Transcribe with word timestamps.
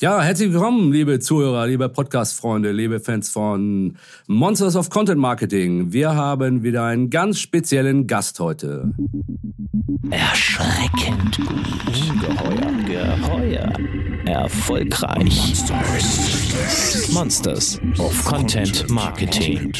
Ja, 0.00 0.22
herzlich 0.22 0.50
willkommen, 0.50 0.92
liebe 0.92 1.18
Zuhörer, 1.20 1.66
liebe 1.66 1.86
Podcast-Freunde, 1.90 2.72
liebe 2.72 3.00
Fans 3.00 3.28
von 3.28 3.98
Monsters 4.28 4.74
of 4.74 4.88
Content 4.88 5.20
Marketing. 5.20 5.92
Wir 5.92 6.14
haben 6.14 6.62
wieder 6.62 6.84
einen 6.84 7.10
ganz 7.10 7.38
speziellen 7.38 8.06
Gast 8.06 8.40
heute. 8.40 8.94
Erschreckend 10.08 11.36
gut. 11.36 11.50
Ungeheuer. 12.08 12.72
Geheuer. 12.86 13.72
Erfolgreich. 14.24 15.54
Monsters 17.12 17.78
of 17.98 18.24
Content 18.24 18.88
Marketing. 18.88 19.70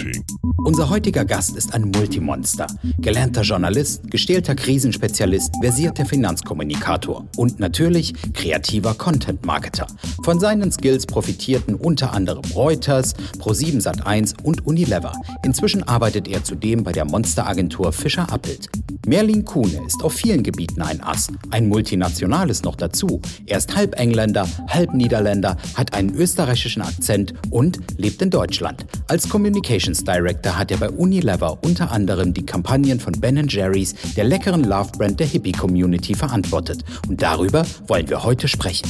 Unser 0.63 0.91
heutiger 0.91 1.25
Gast 1.25 1.57
ist 1.57 1.73
ein 1.73 1.91
Multimonster. 1.91 2.67
Gelernter 2.99 3.43
Journalist, 3.43 4.11
gestählter 4.11 4.55
Krisenspezialist, 4.55 5.55
versierter 5.63 6.05
Finanzkommunikator 6.05 7.25
und 7.37 7.61
natürlich 7.61 8.13
kreativer 8.35 8.93
Content-Marketer. 8.93 9.87
Von 10.23 10.39
seinen 10.39 10.71
Skills 10.71 11.07
profitierten 11.07 11.75
unter 11.75 12.13
anderem 12.13 12.45
Reuters, 12.55 13.15
Pro7 13.39 13.83
Sat1 13.83 14.43
und 14.43 14.67
Unilever. 14.67 15.13
Inzwischen 15.45 15.83
arbeitet 15.83 16.29
er 16.29 16.45
zudem 16.45 16.85
bei 16.85 16.93
der 16.93 17.07
Monsteragentur 17.07 17.93
Fischer 17.93 18.31
Appelt. 18.31 18.69
Merlin 19.07 19.47
Kuhne 19.47 19.81
ist 19.87 20.05
auf 20.05 20.13
vielen 20.13 20.43
Gebieten 20.43 20.83
ein 20.83 21.03
Ass, 21.03 21.29
ein 21.51 21.69
multinationales 21.69 22.63
noch 22.63 22.77
dazu. 22.77 23.21
Er 23.47 23.57
ist 23.57 23.75
halb 23.75 23.99
Engländer, 23.99 24.47
halb 24.69 24.93
Niederländer, 24.93 25.57
hat 25.75 25.95
einen 25.95 26.15
österreichischen 26.15 26.83
Akzent 26.83 27.33
und 27.49 27.79
lebt 27.97 28.21
in 28.21 28.29
Deutschland. 28.29 28.85
Als 29.09 29.29
Communications 29.29 30.05
Director 30.05 30.50
hat 30.57 30.71
er 30.71 30.79
bei 30.79 30.89
Unilever 30.89 31.59
unter 31.63 31.91
anderem 31.91 32.35
die 32.35 32.45
Kampagnen 32.45 33.01
von 33.01 33.13
Ben 33.13 33.47
Jerry's, 33.49 33.95
der 34.17 34.25
leckeren 34.25 34.65
Love 34.65 34.91
Brand 34.97 35.21
der 35.21 35.27
Hippie 35.27 35.53
Community 35.53 36.15
verantwortet. 36.15 36.85
Und 37.09 37.23
darüber 37.23 37.65
wollen 37.87 38.09
wir 38.09 38.23
heute 38.25 38.49
sprechen. 38.49 38.89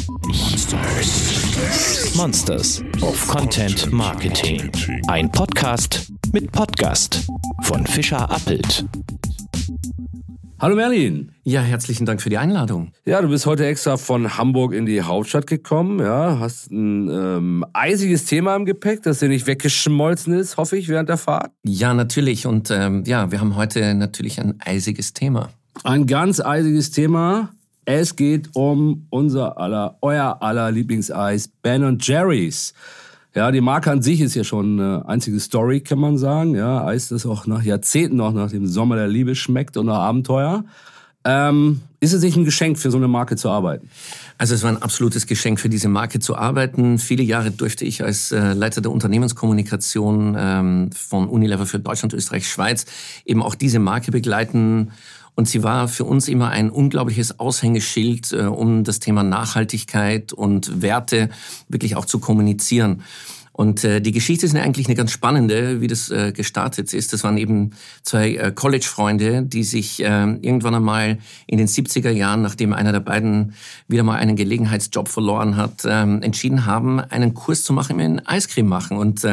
Monsters 2.14 2.82
of 3.00 3.28
Content 3.28 3.92
Marketing. 3.92 4.70
Ein 5.06 5.30
Podcast 5.30 6.10
mit 6.32 6.50
Podcast 6.52 7.26
von 7.62 7.86
Fischer 7.86 8.30
Appelt. 8.30 8.84
Hallo 10.60 10.76
Merlin. 10.76 11.32
Ja, 11.42 11.62
herzlichen 11.62 12.04
Dank 12.04 12.20
für 12.20 12.28
die 12.28 12.36
Einladung. 12.36 12.92
Ja, 13.06 13.22
du 13.22 13.30
bist 13.30 13.46
heute 13.46 13.64
extra 13.64 13.96
von 13.96 14.36
Hamburg 14.36 14.74
in 14.74 14.84
die 14.84 15.00
Hauptstadt 15.00 15.46
gekommen. 15.46 16.00
Ja, 16.00 16.38
hast 16.38 16.70
ein 16.70 17.08
ähm, 17.08 17.64
eisiges 17.72 18.26
Thema 18.26 18.54
im 18.56 18.66
Gepäck, 18.66 19.02
das 19.02 19.20
dir 19.20 19.30
nicht 19.30 19.46
weggeschmolzen 19.46 20.34
ist, 20.34 20.58
hoffe 20.58 20.76
ich, 20.76 20.90
während 20.90 21.08
der 21.08 21.16
Fahrt. 21.16 21.50
Ja, 21.62 21.94
natürlich. 21.94 22.46
Und 22.46 22.70
ähm, 22.70 23.04
ja, 23.06 23.32
wir 23.32 23.40
haben 23.40 23.56
heute 23.56 23.94
natürlich 23.94 24.38
ein 24.38 24.60
eisiges 24.60 25.14
Thema. 25.14 25.48
Ein 25.82 26.06
ganz 26.06 26.40
eisiges 26.40 26.90
Thema. 26.90 27.54
Es 27.86 28.14
geht 28.14 28.50
um 28.52 29.06
unser 29.08 29.56
aller, 29.56 29.96
euer 30.02 30.42
aller 30.42 30.70
Lieblingseis, 30.70 31.48
Ben 31.62 31.96
Jerry's. 31.98 32.74
Ja, 33.34 33.52
die 33.52 33.60
Marke 33.60 33.92
an 33.92 34.02
sich 34.02 34.20
ist 34.20 34.34
ja 34.34 34.42
schon 34.42 34.80
eine 34.80 35.08
einzige 35.08 35.38
Story, 35.38 35.80
kann 35.80 36.00
man 36.00 36.18
sagen. 36.18 36.56
Ja, 36.56 36.84
Eis, 36.84 37.08
das 37.08 37.26
auch 37.26 37.46
nach 37.46 37.62
Jahrzehnten 37.62 38.16
noch 38.16 38.32
nach 38.32 38.50
dem 38.50 38.66
Sommer 38.66 38.96
der 38.96 39.06
Liebe 39.06 39.36
schmeckt 39.36 39.76
und 39.76 39.86
nach 39.86 39.98
Abenteuer. 39.98 40.64
Ähm, 41.24 41.82
ist 42.00 42.14
es 42.14 42.22
nicht 42.22 42.36
ein 42.36 42.46
Geschenk, 42.46 42.78
für 42.78 42.90
so 42.90 42.96
eine 42.96 43.06
Marke 43.06 43.36
zu 43.36 43.50
arbeiten? 43.50 43.90
Also 44.38 44.54
es 44.54 44.62
war 44.62 44.70
ein 44.70 44.82
absolutes 44.82 45.26
Geschenk, 45.26 45.60
für 45.60 45.68
diese 45.68 45.88
Marke 45.88 46.18
zu 46.18 46.34
arbeiten. 46.34 46.98
Viele 46.98 47.22
Jahre 47.22 47.50
durfte 47.50 47.84
ich 47.84 48.02
als 48.02 48.32
äh, 48.32 48.54
Leiter 48.54 48.80
der 48.80 48.90
Unternehmenskommunikation 48.90 50.34
ähm, 50.38 50.90
von 50.92 51.28
Unilever 51.28 51.66
für 51.66 51.78
Deutschland, 51.78 52.14
Österreich, 52.14 52.48
Schweiz 52.48 52.86
eben 53.26 53.42
auch 53.42 53.54
diese 53.54 53.78
Marke 53.78 54.10
begleiten 54.10 54.92
und 55.34 55.48
sie 55.48 55.62
war 55.62 55.88
für 55.88 56.04
uns 56.04 56.28
immer 56.28 56.50
ein 56.50 56.70
unglaubliches 56.70 57.38
Aushängeschild, 57.38 58.32
äh, 58.32 58.42
um 58.42 58.84
das 58.84 59.00
Thema 59.00 59.22
Nachhaltigkeit 59.22 60.32
und 60.32 60.82
Werte 60.82 61.30
wirklich 61.68 61.96
auch 61.96 62.04
zu 62.04 62.18
kommunizieren. 62.18 63.02
Und 63.52 63.84
äh, 63.84 64.00
die 64.00 64.12
Geschichte 64.12 64.46
ist 64.46 64.56
eigentlich 64.56 64.86
eine 64.86 64.94
ganz 64.94 65.12
spannende, 65.12 65.82
wie 65.82 65.86
das 65.86 66.08
äh, 66.10 66.32
gestartet 66.32 66.94
ist. 66.94 67.12
Das 67.12 67.24
waren 67.24 67.36
eben 67.36 67.72
zwei 68.02 68.52
College-Freunde, 68.54 69.42
die 69.42 69.64
sich 69.64 70.00
irgendwann 70.00 70.74
einmal 70.74 71.18
in 71.46 71.58
den 71.58 71.66
70er 71.66 72.10
Jahren, 72.10 72.40
nachdem 72.40 72.72
einer 72.72 72.92
der 72.92 73.00
beiden 73.00 73.52
wieder 73.86 74.02
mal 74.02 74.16
einen 74.16 74.36
Gelegenheitsjob 74.36 75.08
verloren 75.08 75.56
hat, 75.56 75.84
äh, 75.84 76.00
entschieden 76.00 76.64
haben, 76.64 77.00
einen 77.00 77.34
Kurs 77.34 77.64
zu 77.64 77.74
machen 77.74 78.00
in 78.00 78.26
Eiscreme 78.26 78.68
machen. 78.68 78.96
Und 78.96 79.26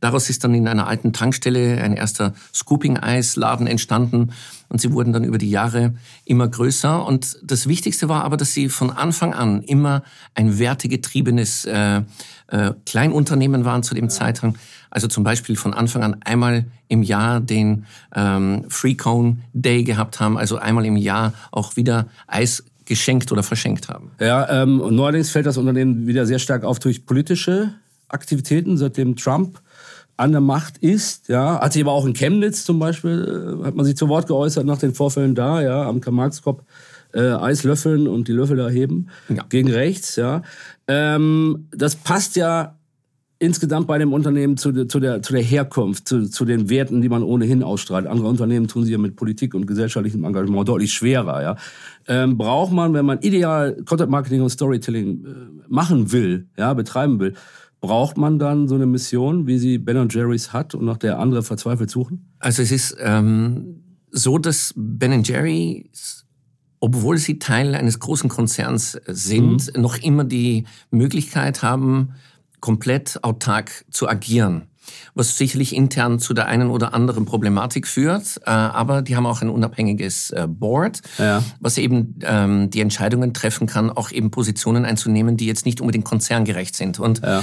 daraus 0.00 0.30
ist 0.30 0.44
dann 0.44 0.54
in 0.54 0.66
einer 0.66 0.86
alten 0.86 1.12
Tankstelle 1.12 1.82
ein 1.82 1.94
erster 1.94 2.32
Scooping-Eisladen 2.54 3.66
entstanden. 3.66 4.30
Und 4.74 4.80
sie 4.80 4.90
wurden 4.90 5.12
dann 5.12 5.22
über 5.22 5.38
die 5.38 5.50
Jahre 5.50 5.94
immer 6.24 6.48
größer. 6.48 7.06
Und 7.06 7.38
das 7.44 7.68
Wichtigste 7.68 8.08
war 8.08 8.24
aber, 8.24 8.36
dass 8.36 8.54
sie 8.54 8.68
von 8.68 8.90
Anfang 8.90 9.32
an 9.32 9.62
immer 9.62 10.02
ein 10.34 10.58
wertegetriebenes 10.58 11.64
äh, 11.66 12.02
äh, 12.48 12.72
Kleinunternehmen 12.84 13.64
waren 13.64 13.84
zu 13.84 13.94
dem 13.94 14.10
Zeitpunkt. 14.10 14.58
Also 14.90 15.06
zum 15.06 15.22
Beispiel 15.22 15.54
von 15.54 15.74
Anfang 15.74 16.02
an 16.02 16.16
einmal 16.24 16.64
im 16.88 17.04
Jahr 17.04 17.40
den 17.40 17.86
ähm, 18.16 18.64
Free 18.68 18.96
Cone 18.96 19.36
Day 19.52 19.84
gehabt 19.84 20.18
haben, 20.18 20.36
also 20.36 20.56
einmal 20.56 20.84
im 20.86 20.96
Jahr 20.96 21.34
auch 21.52 21.76
wieder 21.76 22.08
Eis 22.26 22.64
geschenkt 22.84 23.30
oder 23.30 23.44
verschenkt 23.44 23.88
haben. 23.88 24.10
Ja, 24.18 24.62
ähm, 24.62 24.80
und 24.80 24.96
neuerdings 24.96 25.30
fällt 25.30 25.46
das 25.46 25.56
Unternehmen 25.56 26.08
wieder 26.08 26.26
sehr 26.26 26.40
stark 26.40 26.64
auf 26.64 26.80
durch 26.80 27.06
politische 27.06 27.74
Aktivitäten, 28.08 28.76
seitdem 28.76 29.14
Trump 29.14 29.60
an 30.16 30.32
der 30.32 30.40
Macht 30.40 30.78
ist. 30.78 31.28
Ja, 31.28 31.60
hat 31.60 31.72
sich 31.72 31.82
aber 31.82 31.92
auch 31.92 32.06
in 32.06 32.12
Chemnitz 32.12 32.64
zum 32.64 32.78
Beispiel, 32.78 33.60
äh, 33.60 33.66
hat 33.66 33.74
man 33.74 33.84
sich 33.84 33.96
zu 33.96 34.08
Wort 34.08 34.26
geäußert 34.26 34.64
nach 34.64 34.78
den 34.78 34.94
Vorfällen 34.94 35.34
da, 35.34 35.60
ja, 35.62 35.82
am 35.88 36.00
Karl-Marx-Kopf. 36.00 36.62
Äh, 37.12 37.30
Eis 37.30 37.62
löffeln 37.62 38.08
und 38.08 38.26
die 38.26 38.32
Löffel 38.32 38.56
da 38.56 38.68
heben 38.68 39.06
ja. 39.28 39.44
gegen 39.48 39.70
rechts, 39.70 40.16
ja. 40.16 40.42
Ähm, 40.88 41.68
das 41.70 41.94
passt 41.94 42.34
ja 42.34 42.74
insgesamt 43.38 43.86
bei 43.86 43.98
dem 43.98 44.12
Unternehmen 44.12 44.56
zu, 44.56 44.86
zu, 44.86 45.00
der, 45.00 45.22
zu 45.22 45.32
der 45.32 45.42
Herkunft, 45.42 46.08
zu, 46.08 46.28
zu 46.28 46.44
den 46.44 46.70
Werten, 46.70 47.02
die 47.02 47.08
man 47.08 47.22
ohnehin 47.22 47.62
ausstrahlt. 47.62 48.06
Andere 48.06 48.28
Unternehmen 48.28 48.68
tun 48.68 48.84
sie 48.84 48.92
ja 48.92 48.98
mit 48.98 49.16
Politik 49.16 49.54
und 49.54 49.66
gesellschaftlichem 49.66 50.24
Engagement 50.24 50.68
deutlich 50.68 50.92
schwerer. 50.92 51.42
Ja. 51.42 51.56
Ähm, 52.08 52.38
braucht 52.38 52.72
man, 52.72 52.94
wenn 52.94 53.04
man 53.04 53.20
ideal 53.20 53.76
Content 53.84 54.10
Marketing 54.10 54.40
und 54.40 54.50
Storytelling 54.50 55.24
äh, 55.24 55.28
machen 55.68 56.12
will, 56.12 56.46
ja, 56.56 56.74
betreiben 56.74 57.20
will, 57.20 57.34
Braucht 57.84 58.16
man 58.16 58.38
dann 58.38 58.66
so 58.66 58.76
eine 58.76 58.86
Mission, 58.86 59.46
wie 59.46 59.58
sie 59.58 59.76
Ben 59.76 60.08
Jerry's 60.08 60.54
hat 60.54 60.74
und 60.74 60.86
nach 60.86 60.96
der 60.96 61.18
andere 61.18 61.42
verzweifelt 61.42 61.90
suchen? 61.90 62.32
Also 62.38 62.62
es 62.62 62.72
ist 62.72 62.96
ähm, 62.98 63.82
so, 64.10 64.38
dass 64.38 64.72
Ben 64.74 65.22
Jerry's, 65.22 66.24
obwohl 66.80 67.18
sie 67.18 67.38
Teil 67.38 67.74
eines 67.74 67.98
großen 67.98 68.30
Konzerns 68.30 68.98
sind, 69.06 69.76
mhm. 69.76 69.82
noch 69.82 69.98
immer 69.98 70.24
die 70.24 70.64
Möglichkeit 70.90 71.62
haben, 71.62 72.14
komplett 72.60 73.22
autark 73.22 73.84
zu 73.90 74.08
agieren 74.08 74.62
was 75.14 75.36
sicherlich 75.36 75.74
intern 75.74 76.18
zu 76.18 76.34
der 76.34 76.46
einen 76.46 76.70
oder 76.70 76.94
anderen 76.94 77.24
Problematik 77.24 77.86
führt. 77.86 78.40
Äh, 78.44 78.50
aber 78.50 79.02
die 79.02 79.16
haben 79.16 79.26
auch 79.26 79.42
ein 79.42 79.48
unabhängiges 79.48 80.30
äh, 80.30 80.46
Board, 80.48 81.00
ja. 81.18 81.42
was 81.60 81.78
eben 81.78 82.18
ähm, 82.22 82.70
die 82.70 82.80
Entscheidungen 82.80 83.34
treffen 83.34 83.66
kann, 83.66 83.90
auch 83.90 84.10
eben 84.10 84.30
Positionen 84.30 84.84
einzunehmen, 84.84 85.36
die 85.36 85.46
jetzt 85.46 85.66
nicht 85.66 85.80
unbedingt 85.80 86.04
konzerngerecht 86.04 86.76
sind. 86.76 86.98
Und 86.98 87.20
ja. 87.22 87.42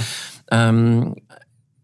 ähm, 0.50 1.16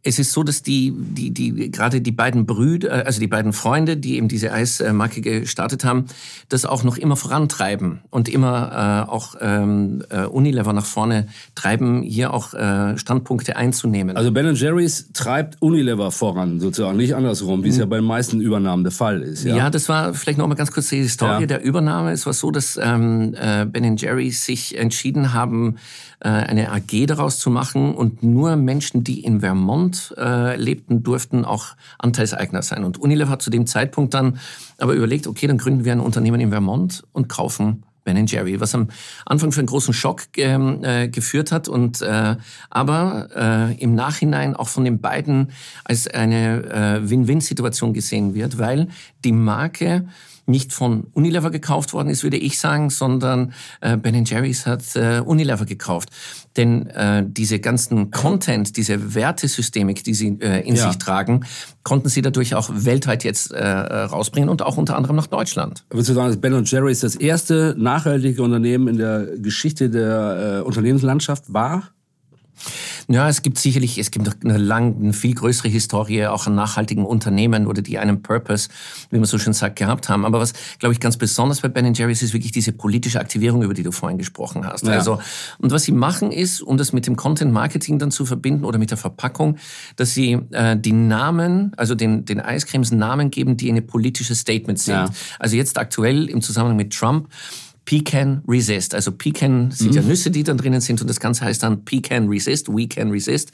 es 0.03 0.19
ist 0.19 0.33
so, 0.33 0.43
dass 0.45 0.63
die, 0.63 0.95
die, 0.97 1.33
die, 1.33 1.71
gerade 1.71 2.01
die 2.01 2.13
beiden 2.13 2.47
Brüder, 2.47 3.01
äh, 3.01 3.03
also 3.05 3.21
die 3.21 3.27
beiden 3.27 3.53
Freunde, 3.53 3.97
die 3.97 4.17
eben 4.17 4.29
diese 4.29 4.53
Eismarke 4.53 5.21
gestartet 5.21 5.85
haben, 5.85 6.07
das 6.49 6.65
auch 6.65 6.85
noch 6.85 6.97
immer 6.97 7.17
vorantreiben 7.17 8.01
und 8.11 8.29
immer 8.29 9.07
äh, 9.07 9.11
auch 9.11 9.35
ähm, 9.41 10.03
äh, 10.11 10.25
Unilever 10.25 10.73
nach 10.73 10.87
vorne 10.87 11.27
treiben, 11.55 12.03
hier 12.03 12.33
auch 12.33 12.55
äh, 12.55 12.97
Standpunkte 12.97 13.57
einzunehmen. 13.57 14.17
Also 14.17 14.31
Ben 14.31 14.55
Jerry's 14.55 15.11
treibt 15.13 15.61
Unilever 15.61 16.11
voran, 16.13 16.61
sozusagen, 16.61 16.97
nicht 16.97 17.15
andersrum, 17.15 17.65
wie 17.65 17.69
es 17.69 17.77
ja 17.77 17.87
bei 17.87 17.97
den 17.97 18.07
meisten 18.07 18.41
Übernahmen 18.41 18.85
der 18.85 18.93
Fall 18.93 19.21
ist. 19.23 19.45
Ja, 19.45 19.57
ja 19.57 19.71
das 19.71 19.89
war 19.89 20.15
vielleicht 20.15 20.39
noch 20.39 20.47
mal 20.47 20.55
ganz 20.55 20.71
kurz 20.71 20.89
die 20.89 20.99
Historie 20.99 21.41
ja. 21.41 21.47
der 21.47 21.63
Übernahme. 21.63 22.13
Es 22.13 22.25
war 22.25 22.33
so, 22.33 22.51
dass 22.51 22.79
ähm, 22.81 23.35
äh, 23.35 23.67
Ben 23.67 23.97
Jerry's 23.97 24.45
sich 24.45 24.79
entschieden 24.79 25.33
haben, 25.33 25.77
äh, 26.21 26.29
eine 26.29 26.73
AG 26.73 27.07
daraus 27.07 27.39
zu 27.39 27.51
machen 27.51 27.95
und 27.95 28.23
nur 28.23 28.57
Menschen, 28.57 29.05
die 29.05 29.25
in 29.25 29.41
Vermont 29.41 29.88
äh, 30.17 30.57
lebten, 30.57 31.03
durften 31.03 31.45
auch 31.45 31.77
Anteilseigner 31.99 32.63
sein. 32.63 32.85
Und 32.85 32.99
Unilever 32.99 33.31
hat 33.31 33.43
zu 33.43 33.51
dem 33.51 33.67
Zeitpunkt 33.67 34.15
dann 34.15 34.39
aber 34.79 34.95
überlegt, 34.95 35.27
okay, 35.27 35.47
dann 35.47 35.59
gründen 35.59 35.85
wir 35.85 35.93
ein 35.93 36.01
Unternehmen 36.01 36.41
in 36.41 36.51
Vermont 36.51 37.05
und 37.13 37.29
kaufen 37.29 37.85
Ben 38.15 38.27
Jerry, 38.27 38.59
was 38.59 38.75
am 38.75 38.89
Anfang 39.27 39.53
für 39.53 39.61
einen 39.61 39.67
großen 39.67 39.93
Schock 39.93 40.23
ähm, 40.39 40.83
äh, 40.83 41.09
geführt 41.09 41.53
hat 41.53 41.69
und 41.69 42.01
äh, 42.01 42.37
aber 42.71 43.29
äh, 43.37 43.83
im 43.83 43.95
Nachhinein 43.95 44.57
auch 44.57 44.69
von 44.69 44.85
den 44.85 45.01
beiden 45.01 45.53
als 45.85 46.09
eine 46.09 47.03
äh, 47.03 47.11
Win-Win-Situation 47.11 47.93
gesehen 47.93 48.35
wird, 48.35 48.59
weil 48.59 48.89
die 49.25 49.33
Marke 49.33 50.07
nicht 50.47 50.73
von 50.73 51.05
Unilever 51.13 51.51
gekauft 51.51 51.93
worden 51.93 52.09
ist, 52.09 52.23
würde 52.23 52.39
ich 52.39 52.59
sagen, 52.59 52.89
sondern 52.89 53.53
äh, 53.83 53.99
Ben 53.99 54.25
Jerry's 54.25 54.65
hat 54.65 54.97
äh, 54.97 55.21
Unilever 55.21 55.67
gekauft. 55.67 56.09
Denn 56.57 56.87
äh, 56.87 57.25
diese 57.27 57.61
ganzen 57.61 58.11
Content, 58.11 58.77
diese 58.79 59.15
Wertesystemik, 59.15 60.03
die 60.03 60.15
sie 60.15 60.39
äh, 60.41 60.67
in 60.67 60.75
ja. 60.75 60.89
sich 60.89 60.97
tragen, 60.97 61.45
konnten 61.89 62.11
sie 62.11 62.21
dadurch 62.21 62.55
auch 62.55 62.69
weltweit 62.71 63.25
jetzt 63.25 63.51
äh, 63.51 63.67
rausbringen 63.67 64.51
und 64.51 64.61
auch 64.61 64.77
unter 64.77 64.95
anderem 64.95 65.17
nach 65.17 65.27
Deutschland. 65.27 65.85
Würdest 65.89 66.11
du 66.11 66.15
sagen, 66.15 66.29
dass 66.29 66.37
Ben 66.37 66.65
Jerry's 66.65 67.01
das 67.01 67.17
erste 67.17 67.75
nachhaltige 67.79 68.43
Unternehmen 68.43 68.89
in 68.89 68.99
der 68.99 69.27
Geschichte 69.39 69.89
der 69.89 70.59
äh, 70.59 70.67
Unternehmenslandschaft 70.67 71.51
war? 71.53 71.85
Ja, 73.09 73.29
es 73.29 73.43
gibt 73.43 73.59
sicherlich, 73.59 73.99
es 73.99 74.11
gibt 74.11 74.27
noch 74.27 74.35
eine 74.45 74.59
lang, 74.59 74.97
eine 75.01 75.13
viel 75.13 75.35
größere 75.35 75.69
Historie 75.69 76.27
auch 76.27 76.47
an 76.47 76.55
nachhaltigen 76.55 77.05
Unternehmen 77.05 77.67
oder 77.67 77.83
die 77.83 77.99
einen 77.99 78.23
Purpose, 78.23 78.69
wie 79.11 79.17
man 79.17 79.25
so 79.25 79.39
schön 79.39 79.53
sagt, 79.53 79.77
gehabt 79.77 80.09
haben. 80.09 80.25
Aber 80.25 80.41
was, 80.41 80.53
glaube 80.79 80.93
ich, 80.93 81.01
ganz 81.01 81.17
besonders 81.17 81.61
bei 81.61 81.69
Ben 81.69 81.95
Jerry's 81.95 82.23
ist 82.23 82.33
wirklich 82.33 82.53
diese 82.53 82.73
politische 82.73 83.21
Aktivierung, 83.21 83.63
über 83.63 83.75
die 83.75 83.83
du 83.83 83.93
vorhin 83.93 84.19
gesprochen 84.19 84.67
hast. 84.67 84.87
Ja. 84.87 84.93
Also, 84.93 85.21
und 85.59 85.73
was 85.73 85.85
sie 85.85 85.93
machen 85.93 86.33
ist, 86.33 86.61
um 86.61 86.77
das 86.77 86.93
mit 86.93 87.07
dem 87.07 87.17
Content 87.17 87.53
Marketing 87.53 87.99
dann 87.99 88.11
zu 88.11 88.27
verbinden 88.27 88.65
oder 88.65 88.79
mit 88.79 88.91
der 88.91 88.99
Verpackung, 88.99 89.57
dass 89.97 90.15
sie 90.15 90.39
äh, 90.51 90.77
die 90.77 90.93
Namen, 90.93 91.73
also 91.77 91.95
den, 91.95 92.25
den 92.25 92.41
Eiscremes 92.41 92.91
Namen 92.91 93.31
geben, 93.31 93.57
die 93.57 93.71
eine 93.71 93.83
politische 93.83 94.35
Statement 94.35 94.79
sind. 94.79 94.95
Ja. 94.95 95.11
Also 95.39 95.57
jetzt 95.57 95.79
aktuell 95.79 96.29
im 96.29 96.43
Zusammenhang 96.43 96.77
mit 96.77 96.93
Trump 96.93 97.29
Pecan 97.89 98.43
Resist. 98.47 98.95
Also 98.95 99.13
Pecan 99.13 99.71
sind 99.71 99.93
mhm. 99.93 99.97
ja 99.97 100.03
Nüsse, 100.03 100.31
die 100.31 100.43
dann 100.43 100.59
drinnen 100.59 100.83
sind 100.83 101.01
und 101.01 101.09
das 101.09 101.21
Ganze 101.21 101.47
heißt 101.47 101.63
dann 101.63 101.87
Pecan 101.87 102.29
Resist, 102.29 102.69
We 102.69 102.87
Can 102.87 103.11
Resist. 103.11 103.51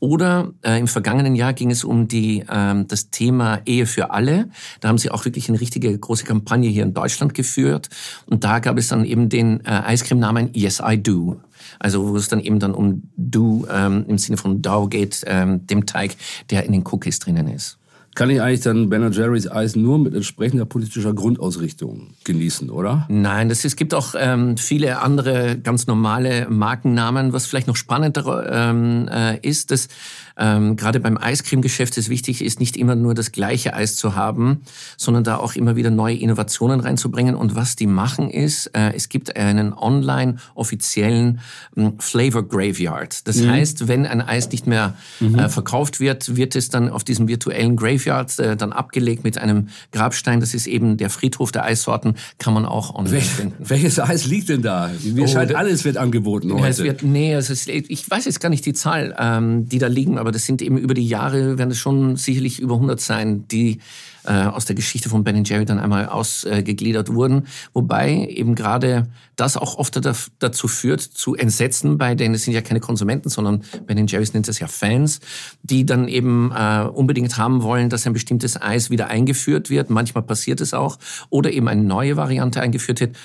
Oder 0.00 0.54
äh, 0.62 0.80
im 0.80 0.88
vergangenen 0.88 1.36
Jahr 1.36 1.52
ging 1.52 1.70
es 1.70 1.84
um 1.84 2.08
die, 2.08 2.42
ähm, 2.50 2.88
das 2.88 3.10
Thema 3.10 3.60
Ehe 3.66 3.84
für 3.84 4.10
alle. 4.10 4.48
Da 4.80 4.88
haben 4.88 4.96
sie 4.96 5.10
auch 5.10 5.26
wirklich 5.26 5.50
eine 5.50 5.60
richtige 5.60 5.98
große 5.98 6.24
Kampagne 6.24 6.70
hier 6.70 6.82
in 6.82 6.94
Deutschland 6.94 7.34
geführt 7.34 7.90
und 8.24 8.42
da 8.42 8.58
gab 8.60 8.78
es 8.78 8.88
dann 8.88 9.04
eben 9.04 9.28
den 9.28 9.60
äh, 9.66 9.82
Eiscreme-Namen 9.84 10.54
Yes 10.54 10.80
I 10.82 10.96
Do. 10.96 11.42
Also 11.78 12.08
wo 12.08 12.16
es 12.16 12.28
dann 12.28 12.40
eben 12.40 12.60
dann 12.60 12.72
um 12.72 13.02
Do 13.18 13.66
ähm, 13.70 14.06
im 14.08 14.16
Sinne 14.16 14.38
von 14.38 14.62
Dough 14.62 14.88
geht, 14.88 15.24
ähm, 15.26 15.66
dem 15.66 15.84
Teig, 15.84 16.16
der 16.48 16.64
in 16.64 16.72
den 16.72 16.86
Cookies 16.86 17.18
drinnen 17.18 17.48
ist 17.48 17.76
kann 18.14 18.30
ich 18.30 18.40
eigentlich 18.40 18.60
dann 18.60 18.88
Ben 18.88 19.10
Jerry's 19.12 19.50
Eis 19.50 19.74
nur 19.76 19.98
mit 19.98 20.14
entsprechender 20.14 20.64
politischer 20.64 21.12
Grundausrichtung 21.14 22.14
genießen, 22.24 22.70
oder? 22.70 23.06
Nein, 23.08 23.48
das, 23.48 23.64
es 23.64 23.76
gibt 23.76 23.94
auch 23.94 24.14
ähm, 24.16 24.56
viele 24.56 25.00
andere 25.00 25.58
ganz 25.58 25.86
normale 25.86 26.48
Markennamen. 26.48 27.32
Was 27.32 27.46
vielleicht 27.46 27.66
noch 27.66 27.76
spannender 27.76 28.70
ähm, 28.70 29.08
äh, 29.10 29.38
ist, 29.40 29.70
dass 29.70 29.88
ähm, 30.36 30.76
gerade 30.76 31.00
beim 31.00 31.16
Eiscremgeschäft 31.16 31.96
es 31.98 32.08
wichtig 32.08 32.42
ist, 32.42 32.60
nicht 32.60 32.76
immer 32.76 32.94
nur 32.94 33.14
das 33.14 33.32
gleiche 33.32 33.74
Eis 33.74 33.96
zu 33.96 34.14
haben, 34.14 34.62
sondern 34.96 35.24
da 35.24 35.36
auch 35.36 35.54
immer 35.54 35.76
wieder 35.76 35.90
neue 35.90 36.16
Innovationen 36.16 36.80
reinzubringen. 36.80 37.34
Und 37.34 37.54
was 37.54 37.76
die 37.76 37.86
machen 37.86 38.30
ist, 38.30 38.66
äh, 38.74 38.92
es 38.94 39.08
gibt 39.08 39.36
einen 39.36 39.72
online 39.72 40.36
offiziellen 40.54 41.40
äh, 41.76 41.90
Flavor 41.98 42.46
Graveyard. 42.48 43.26
Das 43.26 43.38
mhm. 43.38 43.50
heißt, 43.50 43.88
wenn 43.88 44.06
ein 44.06 44.22
Eis 44.22 44.50
nicht 44.50 44.66
mehr 44.66 44.94
mhm. 45.20 45.38
äh, 45.38 45.48
verkauft 45.48 46.00
wird, 46.00 46.36
wird 46.36 46.56
es 46.56 46.68
dann 46.68 46.88
auf 46.88 47.04
diesem 47.04 47.28
virtuellen 47.28 47.76
Graveyard 47.76 48.03
äh, 48.06 48.56
dann 48.56 48.72
abgelegt 48.72 49.24
mit 49.24 49.38
einem 49.38 49.68
Grabstein. 49.92 50.40
Das 50.40 50.54
ist 50.54 50.66
eben 50.66 50.96
der 50.96 51.10
Friedhof 51.10 51.52
der 51.52 51.64
Eissorten, 51.64 52.14
kann 52.38 52.54
man 52.54 52.66
auch 52.66 52.94
online 52.94 53.12
Wel 53.12 53.20
finden. 53.20 53.54
Welches 53.68 53.98
Eis 53.98 54.26
liegt 54.26 54.48
denn 54.48 54.62
da? 54.62 54.90
Mir 55.02 55.24
oh, 55.24 55.26
scheint 55.26 55.54
alles 55.54 55.84
wird 55.84 55.96
angeboten 55.96 56.52
heute. 56.52 56.68
Es 56.68 56.82
wird, 56.82 57.02
nee, 57.02 57.32
es 57.34 57.50
ist, 57.50 57.68
ich 57.68 58.10
weiß 58.10 58.24
jetzt 58.24 58.40
gar 58.40 58.48
nicht 58.48 58.66
die 58.66 58.74
Zahl, 58.74 59.14
ähm, 59.18 59.68
die 59.68 59.78
da 59.78 59.86
liegen, 59.86 60.18
aber 60.18 60.32
das 60.32 60.44
sind 60.44 60.62
eben 60.62 60.78
über 60.78 60.94
die 60.94 61.06
Jahre, 61.06 61.58
werden 61.58 61.70
es 61.70 61.78
schon 61.78 62.16
sicherlich 62.16 62.60
über 62.60 62.74
100 62.74 63.00
sein, 63.00 63.46
die 63.48 63.80
äh, 64.24 64.32
aus 64.32 64.64
der 64.64 64.74
Geschichte 64.74 65.08
von 65.08 65.24
Ben 65.24 65.44
Jerry 65.44 65.64
dann 65.64 65.78
einmal 65.78 66.06
ausgegliedert 66.06 67.12
wurden. 67.12 67.46
Wobei 67.72 68.26
eben 68.28 68.54
gerade 68.54 69.08
das 69.36 69.56
auch 69.56 69.76
oft 69.76 70.00
dazu 70.38 70.68
führt, 70.68 71.00
zu 71.00 71.34
Entsetzen 71.34 71.98
bei 71.98 72.14
denen, 72.14 72.34
es 72.34 72.44
sind 72.44 72.54
ja 72.54 72.60
keine 72.60 72.80
Konsumenten, 72.80 73.28
sondern 73.28 73.62
Ben 73.86 74.06
Jerry's 74.06 74.32
nennt 74.32 74.48
es 74.48 74.58
ja 74.58 74.66
Fans, 74.66 75.20
die 75.62 75.84
dann 75.84 76.08
eben 76.08 76.52
äh, 76.52 76.84
unbedingt 76.92 77.36
haben 77.36 77.62
wollen, 77.62 77.90
dass 77.90 78.06
ein 78.06 78.12
bestimmtes 78.12 78.60
Eis 78.60 78.90
wieder 78.90 79.08
eingeführt 79.08 79.70
wird. 79.70 79.90
Manchmal 79.90 80.24
passiert 80.24 80.60
es 80.60 80.74
auch. 80.74 80.98
Oder 81.30 81.52
eben 81.52 81.68
eine 81.68 81.82
neue 81.82 82.16
Variante 82.16 82.60
eingeführt 82.60 83.00
wird, 83.00 83.16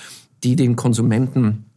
die 0.44 0.56
den 0.56 0.75
Konsumenten 0.75 1.69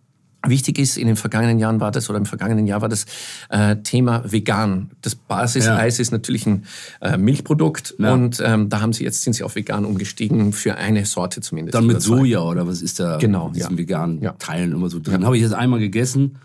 Wichtig 0.46 0.78
ist, 0.78 0.98
in 0.98 1.06
den 1.06 1.16
vergangenen 1.16 1.58
Jahren 1.58 1.80
war 1.80 1.90
das, 1.92 2.10
oder 2.10 2.18
im 2.18 2.26
vergangenen 2.26 2.66
Jahr 2.66 2.82
war 2.82 2.88
das 2.88 3.06
äh, 3.48 3.76
Thema 3.76 4.22
vegan. 4.26 4.90
Das 5.00 5.14
Basiseis 5.14 5.98
ja. 5.98 6.02
ist 6.02 6.10
natürlich 6.10 6.46
ein 6.46 6.64
äh, 7.00 7.16
Milchprodukt 7.16 7.94
ja. 7.98 8.12
und 8.12 8.42
ähm, 8.44 8.68
da 8.68 8.80
haben 8.80 8.92
sie 8.92 9.04
jetzt 9.04 9.22
sind 9.22 9.34
sie 9.34 9.44
auf 9.44 9.54
vegan 9.54 9.84
umgestiegen 9.84 10.52
für 10.52 10.76
eine 10.76 11.06
Sorte 11.06 11.40
zumindest. 11.40 11.74
Dann 11.74 11.86
mit 11.86 12.02
Soja 12.02 12.40
oder 12.40 12.66
was 12.66 12.82
ist 12.82 12.98
da 12.98 13.18
genau, 13.18 13.48
in 13.48 13.52
diesen 13.54 13.72
ja. 13.72 13.78
veganen 13.78 14.30
Teilen 14.38 14.72
immer 14.72 14.88
so 14.88 14.98
drin? 14.98 15.24
Habe 15.24 15.36
ich 15.36 15.42
jetzt 15.42 15.54
einmal 15.54 15.78
gegessen, 15.78 16.38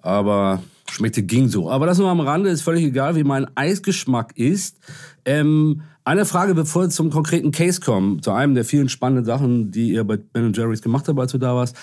aber 0.00 0.62
schmeckte 0.90 1.22
ging 1.22 1.48
so. 1.48 1.70
Aber 1.70 1.86
das 1.86 1.98
nur 1.98 2.08
am 2.08 2.20
Rande, 2.20 2.50
ist 2.50 2.62
völlig 2.62 2.84
egal, 2.84 3.16
wie 3.16 3.24
mein 3.24 3.46
Eisgeschmack 3.56 4.36
ist. 4.36 4.78
Ähm, 5.24 5.82
eine 6.08 6.24
Frage, 6.24 6.54
bevor 6.54 6.84
wir 6.84 6.88
zum 6.88 7.10
konkreten 7.10 7.50
Case 7.50 7.82
kommen, 7.82 8.22
zu 8.22 8.30
einem 8.32 8.54
der 8.54 8.64
vielen 8.64 8.88
spannenden 8.88 9.26
Sachen, 9.26 9.70
die 9.70 9.90
ihr 9.90 10.04
bei 10.04 10.16
Ben 10.16 10.54
Jerry's 10.54 10.80
gemacht 10.80 11.06
habt, 11.06 11.18
als 11.18 11.32
du 11.32 11.38
da 11.38 11.54
warst. 11.54 11.76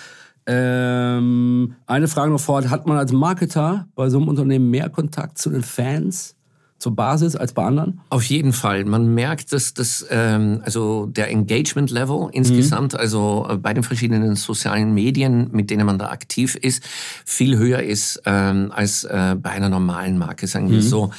Ähm, 0.46 1.76
eine 1.86 2.08
Frage 2.08 2.32
noch 2.32 2.40
vor, 2.40 2.68
hat 2.68 2.88
man 2.88 2.98
als 2.98 3.12
Marketer 3.12 3.86
bei 3.94 4.08
so 4.08 4.18
einem 4.18 4.26
Unternehmen 4.26 4.68
mehr 4.68 4.90
Kontakt 4.90 5.38
zu 5.38 5.50
den 5.50 5.62
Fans? 5.62 6.34
Zur 6.78 6.94
Basis 6.94 7.36
als 7.36 7.52
bei 7.54 7.64
anderen? 7.64 8.00
Auf 8.10 8.24
jeden 8.24 8.52
Fall. 8.52 8.84
Man 8.84 9.14
merkt, 9.14 9.52
dass 9.52 9.72
das 9.72 10.06
ähm, 10.10 10.60
also 10.64 11.06
der 11.06 11.30
Engagement 11.30 11.90
Level 11.90 12.28
insgesamt, 12.32 12.92
mhm. 12.92 12.98
also 12.98 13.46
äh, 13.48 13.56
bei 13.56 13.72
den 13.72 13.82
verschiedenen 13.82 14.36
sozialen 14.36 14.92
Medien, 14.92 15.48
mit 15.52 15.70
denen 15.70 15.86
man 15.86 15.98
da 15.98 16.10
aktiv 16.10 16.54
ist, 16.54 16.84
viel 17.24 17.56
höher 17.56 17.82
ist 17.82 18.20
ähm, 18.26 18.70
als 18.74 19.04
äh, 19.04 19.36
bei 19.40 19.50
einer 19.50 19.70
normalen 19.70 20.18
Marke, 20.18 20.46
sagen 20.46 20.70
wir 20.70 20.78
mhm. 20.78 20.82
so, 20.82 21.10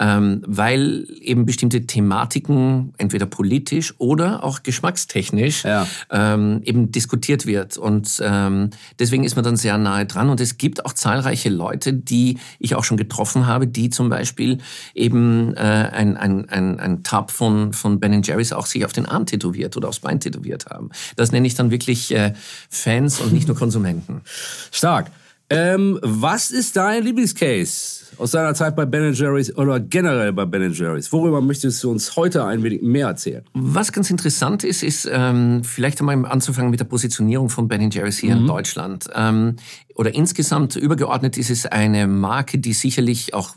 ähm, 0.00 0.42
weil 0.46 1.06
eben 1.20 1.46
bestimmte 1.46 1.86
Thematiken 1.86 2.92
entweder 2.98 3.26
politisch 3.26 3.94
oder 3.98 4.42
auch 4.42 4.64
geschmackstechnisch 4.64 5.64
ja. 5.64 5.86
ähm, 6.10 6.60
eben 6.64 6.90
diskutiert 6.90 7.46
wird 7.46 7.78
und 7.78 8.20
ähm, 8.20 8.70
deswegen 8.98 9.22
ist 9.22 9.36
man 9.36 9.44
dann 9.44 9.56
sehr 9.56 9.78
nahe 9.78 10.06
dran 10.06 10.28
und 10.28 10.40
es 10.40 10.58
gibt 10.58 10.84
auch 10.84 10.92
zahlreiche 10.92 11.50
Leute, 11.50 11.92
die 11.92 12.38
ich 12.58 12.74
auch 12.74 12.82
schon 12.82 12.96
getroffen 12.96 13.46
habe, 13.46 13.68
die 13.68 13.90
zum 13.90 14.08
Beispiel 14.08 14.58
eben 15.04 15.54
äh, 15.54 15.60
ein, 15.60 16.16
ein, 16.16 16.48
ein, 16.48 16.80
ein 16.80 17.02
Tab 17.02 17.30
von, 17.30 17.72
von 17.72 18.00
Ben 18.00 18.22
Jerry's 18.22 18.52
auch 18.52 18.66
sich 18.66 18.84
auf 18.84 18.92
den 18.92 19.06
Arm 19.06 19.26
tätowiert 19.26 19.76
oder 19.76 19.88
aufs 19.88 20.00
Bein 20.00 20.18
tätowiert 20.18 20.66
haben. 20.66 20.90
Das 21.16 21.30
nenne 21.30 21.46
ich 21.46 21.54
dann 21.54 21.70
wirklich 21.70 22.14
äh, 22.14 22.32
Fans 22.70 23.20
und 23.20 23.32
nicht 23.32 23.46
nur 23.46 23.56
Konsumenten. 23.56 24.22
Stark. 24.72 25.10
Ähm, 25.50 25.98
was 26.02 26.50
ist 26.50 26.74
dein 26.76 27.04
Lieblingscase 27.04 28.16
aus 28.16 28.30
deiner 28.30 28.54
Zeit 28.54 28.74
bei 28.74 28.86
Ben 28.86 29.12
Jerry's 29.12 29.54
oder 29.54 29.78
generell 29.78 30.32
bei 30.32 30.46
Ben 30.46 30.72
Jerry's? 30.72 31.12
Worüber 31.12 31.42
möchtest 31.42 31.84
du 31.84 31.90
uns 31.90 32.16
heute 32.16 32.46
ein 32.46 32.62
wenig 32.62 32.80
mehr 32.80 33.08
erzählen? 33.08 33.44
Was 33.52 33.92
ganz 33.92 34.10
interessant 34.10 34.64
ist, 34.64 34.82
ist 34.82 35.06
ähm, 35.12 35.62
vielleicht 35.62 36.00
einmal 36.00 36.24
anzufangen 36.24 36.70
mit 36.70 36.80
der 36.80 36.86
Positionierung 36.86 37.50
von 37.50 37.68
Ben 37.68 37.90
Jerry's 37.90 38.16
hier 38.16 38.34
mhm. 38.34 38.42
in 38.42 38.46
Deutschland. 38.46 39.06
Ähm, 39.14 39.56
oder 39.94 40.14
insgesamt 40.14 40.76
übergeordnet 40.76 41.36
ist 41.36 41.50
es 41.50 41.66
eine 41.66 42.06
Marke, 42.06 42.58
die 42.58 42.72
sicherlich 42.72 43.34
auch 43.34 43.54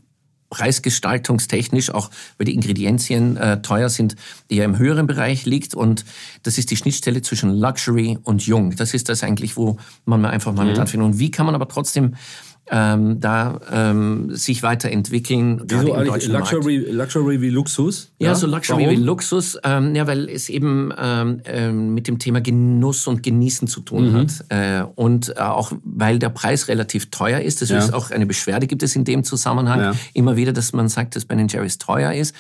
preisgestaltungstechnisch, 0.49 1.93
auch 1.93 2.09
weil 2.37 2.45
die 2.45 2.53
Ingredienzien 2.53 3.37
äh, 3.37 3.61
teuer 3.61 3.89
sind, 3.89 4.15
eher 4.49 4.65
im 4.65 4.77
höheren 4.77 5.07
Bereich 5.07 5.45
liegt. 5.45 5.75
Und 5.75 6.05
das 6.43 6.57
ist 6.57 6.71
die 6.71 6.77
Schnittstelle 6.77 7.21
zwischen 7.21 7.53
Luxury 7.53 8.17
und 8.23 8.45
Jung. 8.45 8.75
Das 8.75 8.93
ist 8.93 9.09
das 9.09 9.23
eigentlich, 9.23 9.57
wo 9.57 9.77
man 10.05 10.21
mal 10.21 10.29
einfach 10.29 10.53
mal 10.53 10.63
mhm. 10.63 10.71
mit 10.71 10.79
anfängt. 10.79 11.03
Und 11.03 11.19
wie 11.19 11.31
kann 11.31 11.45
man 11.45 11.55
aber 11.55 11.67
trotzdem 11.67 12.15
ähm, 12.69 13.19
da 13.19 13.59
ähm, 13.71 14.35
sich 14.35 14.63
weiterentwickeln. 14.63 15.61
Wieso 15.65 15.93
eigentlich 15.93 16.27
Luxury, 16.27 16.77
Luxury 16.89 17.41
wie 17.41 17.49
Luxus? 17.49 18.11
Ja, 18.19 18.29
ja 18.29 18.35
so 18.35 18.47
Luxury 18.47 18.83
Warum? 18.83 18.97
wie 18.97 19.01
Luxus, 19.03 19.57
ähm, 19.63 19.95
ja, 19.95 20.05
weil 20.07 20.29
es 20.29 20.49
eben 20.49 20.93
ähm, 20.97 21.41
ähm, 21.45 21.93
mit 21.93 22.07
dem 22.07 22.19
Thema 22.19 22.41
Genuss 22.41 23.07
und 23.07 23.23
Genießen 23.23 23.67
zu 23.67 23.81
tun 23.81 24.11
mhm. 24.11 24.17
hat. 24.17 24.45
Äh, 24.49 24.83
und 24.95 25.33
äh, 25.37 25.39
auch 25.39 25.71
weil 25.83 26.19
der 26.19 26.29
Preis 26.29 26.67
relativ 26.67 27.09
teuer 27.09 27.39
ist. 27.39 27.61
Das 27.61 27.69
ja. 27.69 27.77
ist 27.77 27.93
auch 27.93 28.11
eine 28.11 28.25
Beschwerde 28.25 28.67
gibt 28.67 28.83
es 28.83 28.95
in 28.95 29.05
dem 29.05 29.23
Zusammenhang 29.23 29.79
ja. 29.79 29.93
immer 30.13 30.35
wieder, 30.35 30.53
dass 30.53 30.73
man 30.73 30.89
sagt, 30.89 31.15
dass 31.15 31.25
Ben 31.25 31.47
Jerry's 31.47 31.77
teuer 31.77 32.13
ist. 32.13 32.35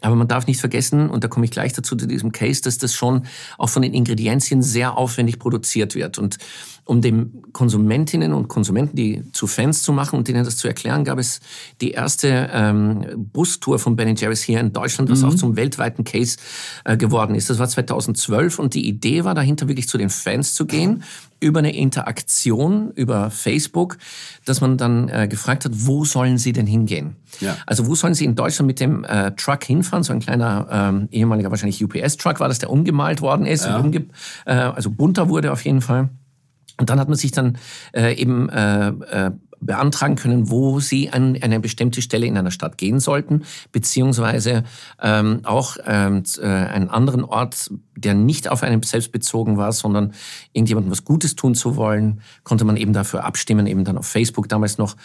Aber 0.00 0.16
man 0.16 0.28
darf 0.28 0.46
nicht 0.46 0.60
vergessen, 0.60 1.08
und 1.08 1.24
da 1.24 1.28
komme 1.28 1.44
ich 1.44 1.50
gleich 1.50 1.72
dazu 1.72 1.96
zu 1.96 2.06
diesem 2.06 2.32
Case, 2.32 2.60
dass 2.62 2.78
das 2.78 2.94
schon 2.94 3.22
auch 3.56 3.68
von 3.68 3.82
den 3.82 3.94
Ingredienzien 3.94 4.62
sehr 4.62 4.96
aufwendig 4.96 5.38
produziert 5.38 5.94
wird. 5.94 6.18
Und 6.18 6.38
um 6.84 7.00
den 7.00 7.42
Konsumentinnen 7.52 8.32
und 8.32 8.48
Konsumenten, 8.48 8.96
die 8.96 9.22
zu 9.32 9.46
Fans 9.46 9.82
zu 9.82 9.92
machen 9.92 10.18
und 10.18 10.26
denen 10.26 10.44
das 10.44 10.56
zu 10.56 10.66
erklären, 10.66 11.04
gab 11.04 11.18
es 11.18 11.40
die 11.80 11.92
erste 11.92 12.50
ähm, 12.52 13.06
Bustour 13.32 13.78
von 13.78 13.94
Ben 13.94 14.16
Jerry's 14.16 14.42
hier 14.42 14.58
in 14.58 14.72
Deutschland, 14.72 15.08
was 15.08 15.22
mhm. 15.22 15.28
auch 15.28 15.34
zum 15.34 15.56
weltweiten 15.56 16.04
Case 16.04 16.38
äh, 16.84 16.96
geworden 16.96 17.36
ist. 17.36 17.50
Das 17.50 17.58
war 17.58 17.68
2012 17.68 18.58
und 18.58 18.74
die 18.74 18.88
Idee 18.88 19.24
war 19.24 19.34
dahinter 19.34 19.68
wirklich 19.68 19.88
zu 19.88 19.96
den 19.96 20.10
Fans 20.10 20.54
zu 20.54 20.66
gehen 20.66 21.04
über 21.42 21.58
eine 21.58 21.74
Interaktion 21.74 22.92
über 22.92 23.30
Facebook, 23.30 23.98
dass 24.44 24.60
man 24.60 24.76
dann 24.76 25.08
äh, 25.08 25.26
gefragt 25.28 25.64
hat, 25.64 25.72
wo 25.74 26.04
sollen 26.04 26.38
sie 26.38 26.52
denn 26.52 26.66
hingehen? 26.66 27.16
Ja. 27.40 27.56
Also 27.66 27.86
wo 27.86 27.94
sollen 27.94 28.14
sie 28.14 28.24
in 28.24 28.36
Deutschland 28.36 28.68
mit 28.68 28.80
dem 28.80 29.04
äh, 29.04 29.32
Truck 29.32 29.64
hinfahren? 29.64 30.04
So 30.04 30.12
ein 30.12 30.20
kleiner 30.20 30.68
ähm, 30.70 31.08
ehemaliger 31.10 31.50
wahrscheinlich 31.50 31.82
UPS-Truck 31.82 32.38
war 32.38 32.48
das, 32.48 32.60
der 32.60 32.70
umgemalt 32.70 33.20
worden 33.20 33.44
ist, 33.44 33.64
ja. 33.64 33.78
umge 33.78 34.06
äh, 34.46 34.52
also 34.52 34.90
bunter 34.90 35.28
wurde 35.28 35.52
auf 35.52 35.64
jeden 35.64 35.80
Fall. 35.80 36.10
Und 36.78 36.90
dann 36.90 36.98
hat 36.98 37.08
man 37.08 37.16
sich 37.16 37.32
dann 37.32 37.58
äh, 37.94 38.14
eben 38.14 38.48
äh, 38.48 38.88
äh, 38.88 39.30
beantragen 39.62 40.16
können, 40.16 40.50
wo 40.50 40.80
sie 40.80 41.10
an 41.10 41.38
eine 41.40 41.60
bestimmte 41.60 42.02
Stelle 42.02 42.26
in 42.26 42.36
einer 42.36 42.50
Stadt 42.50 42.76
gehen 42.76 43.00
sollten, 43.00 43.44
beziehungsweise 43.70 44.64
ähm, 45.00 45.40
auch 45.44 45.76
ähm, 45.86 46.24
äh, 46.40 46.46
einen 46.46 46.90
anderen 46.90 47.24
Ort, 47.24 47.70
der 47.96 48.14
nicht 48.14 48.48
auf 48.48 48.62
einen 48.62 48.82
selbst 48.82 49.12
bezogen 49.12 49.56
war, 49.56 49.72
sondern 49.72 50.12
irgendjemandem 50.52 50.90
was 50.90 51.04
Gutes 51.04 51.36
tun 51.36 51.54
zu 51.54 51.76
wollen, 51.76 52.20
konnte 52.42 52.64
man 52.64 52.76
eben 52.76 52.92
dafür 52.92 53.24
abstimmen, 53.24 53.66
eben 53.66 53.84
dann 53.84 53.98
auf 53.98 54.06
Facebook 54.06 54.48
damals 54.48 54.78
noch 54.78 54.96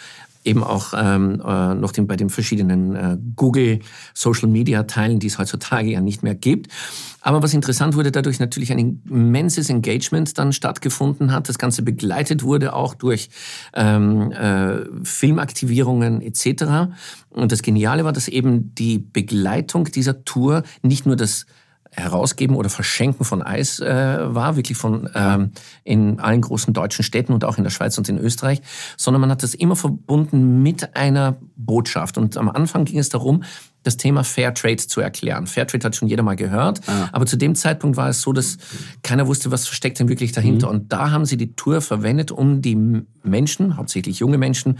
eben 0.48 0.64
auch 0.64 0.94
ähm, 0.96 1.40
äh, 1.44 1.74
noch 1.74 1.92
den, 1.92 2.06
bei 2.06 2.16
den 2.16 2.30
verschiedenen 2.30 2.96
äh, 2.96 3.18
Google 3.36 3.80
Social 4.14 4.48
Media 4.48 4.84
Teilen, 4.84 5.20
die 5.20 5.26
es 5.26 5.38
heutzutage 5.38 5.90
ja 5.90 6.00
nicht 6.00 6.22
mehr 6.22 6.34
gibt. 6.34 6.72
Aber 7.20 7.42
was 7.42 7.52
interessant 7.52 7.94
wurde, 7.94 8.10
dadurch 8.10 8.40
natürlich 8.40 8.72
ein 8.72 9.02
immenses 9.08 9.68
Engagement 9.68 10.38
dann 10.38 10.52
stattgefunden 10.52 11.32
hat. 11.32 11.48
Das 11.48 11.58
Ganze 11.58 11.82
begleitet 11.82 12.42
wurde 12.42 12.72
auch 12.72 12.94
durch 12.94 13.28
ähm, 13.74 14.32
äh, 14.32 14.84
Filmaktivierungen 15.02 16.22
etc. 16.22 16.92
Und 17.30 17.52
das 17.52 17.62
Geniale 17.62 18.04
war, 18.04 18.12
dass 18.12 18.28
eben 18.28 18.74
die 18.74 18.98
Begleitung 18.98 19.84
dieser 19.84 20.24
Tour 20.24 20.62
nicht 20.82 21.06
nur 21.06 21.16
das 21.16 21.46
Herausgeben 21.90 22.56
oder 22.56 22.68
Verschenken 22.68 23.24
von 23.24 23.42
Eis 23.42 23.80
äh, 23.80 24.18
war, 24.34 24.56
wirklich 24.56 24.78
von 24.78 25.08
ähm, 25.14 25.52
in 25.84 26.20
allen 26.20 26.40
großen 26.40 26.72
deutschen 26.74 27.02
Städten 27.02 27.32
und 27.32 27.44
auch 27.44 27.58
in 27.58 27.64
der 27.64 27.70
Schweiz 27.70 27.98
und 27.98 28.08
in 28.08 28.18
Österreich, 28.18 28.60
sondern 28.96 29.20
man 29.20 29.30
hat 29.30 29.42
das 29.42 29.54
immer 29.54 29.76
verbunden 29.76 30.62
mit 30.62 30.96
einer 30.96 31.36
Botschaft. 31.56 32.18
Und 32.18 32.36
am 32.36 32.48
Anfang 32.48 32.84
ging 32.84 32.98
es 32.98 33.08
darum, 33.08 33.42
das 33.82 33.96
Thema 33.96 34.24
Fairtrade 34.24 34.76
zu 34.76 35.00
erklären. 35.00 35.46
Fairtrade 35.46 35.86
hat 35.86 35.96
schon 35.96 36.08
jeder 36.08 36.22
mal 36.22 36.36
gehört, 36.36 36.80
ah. 36.88 37.08
aber 37.12 37.26
zu 37.26 37.36
dem 37.36 37.54
Zeitpunkt 37.54 37.96
war 37.96 38.08
es 38.08 38.20
so, 38.20 38.32
dass 38.32 38.58
keiner 39.02 39.26
wusste, 39.26 39.50
was 39.50 39.66
versteckt 39.66 39.98
denn 39.98 40.08
wirklich 40.08 40.32
dahinter. 40.32 40.68
Mhm. 40.68 40.74
Und 40.74 40.92
da 40.92 41.10
haben 41.10 41.24
sie 41.24 41.36
die 41.36 41.54
Tour 41.54 41.80
verwendet, 41.80 42.30
um 42.30 42.60
die 42.60 42.76
Menschen, 43.22 43.76
hauptsächlich 43.76 44.18
junge 44.18 44.38
Menschen, 44.38 44.78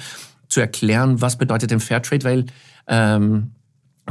zu 0.48 0.60
erklären, 0.60 1.20
was 1.20 1.36
bedeutet 1.36 1.70
denn 1.70 1.80
Fairtrade, 1.80 2.24
weil 2.24 2.46
ähm, 2.86 3.52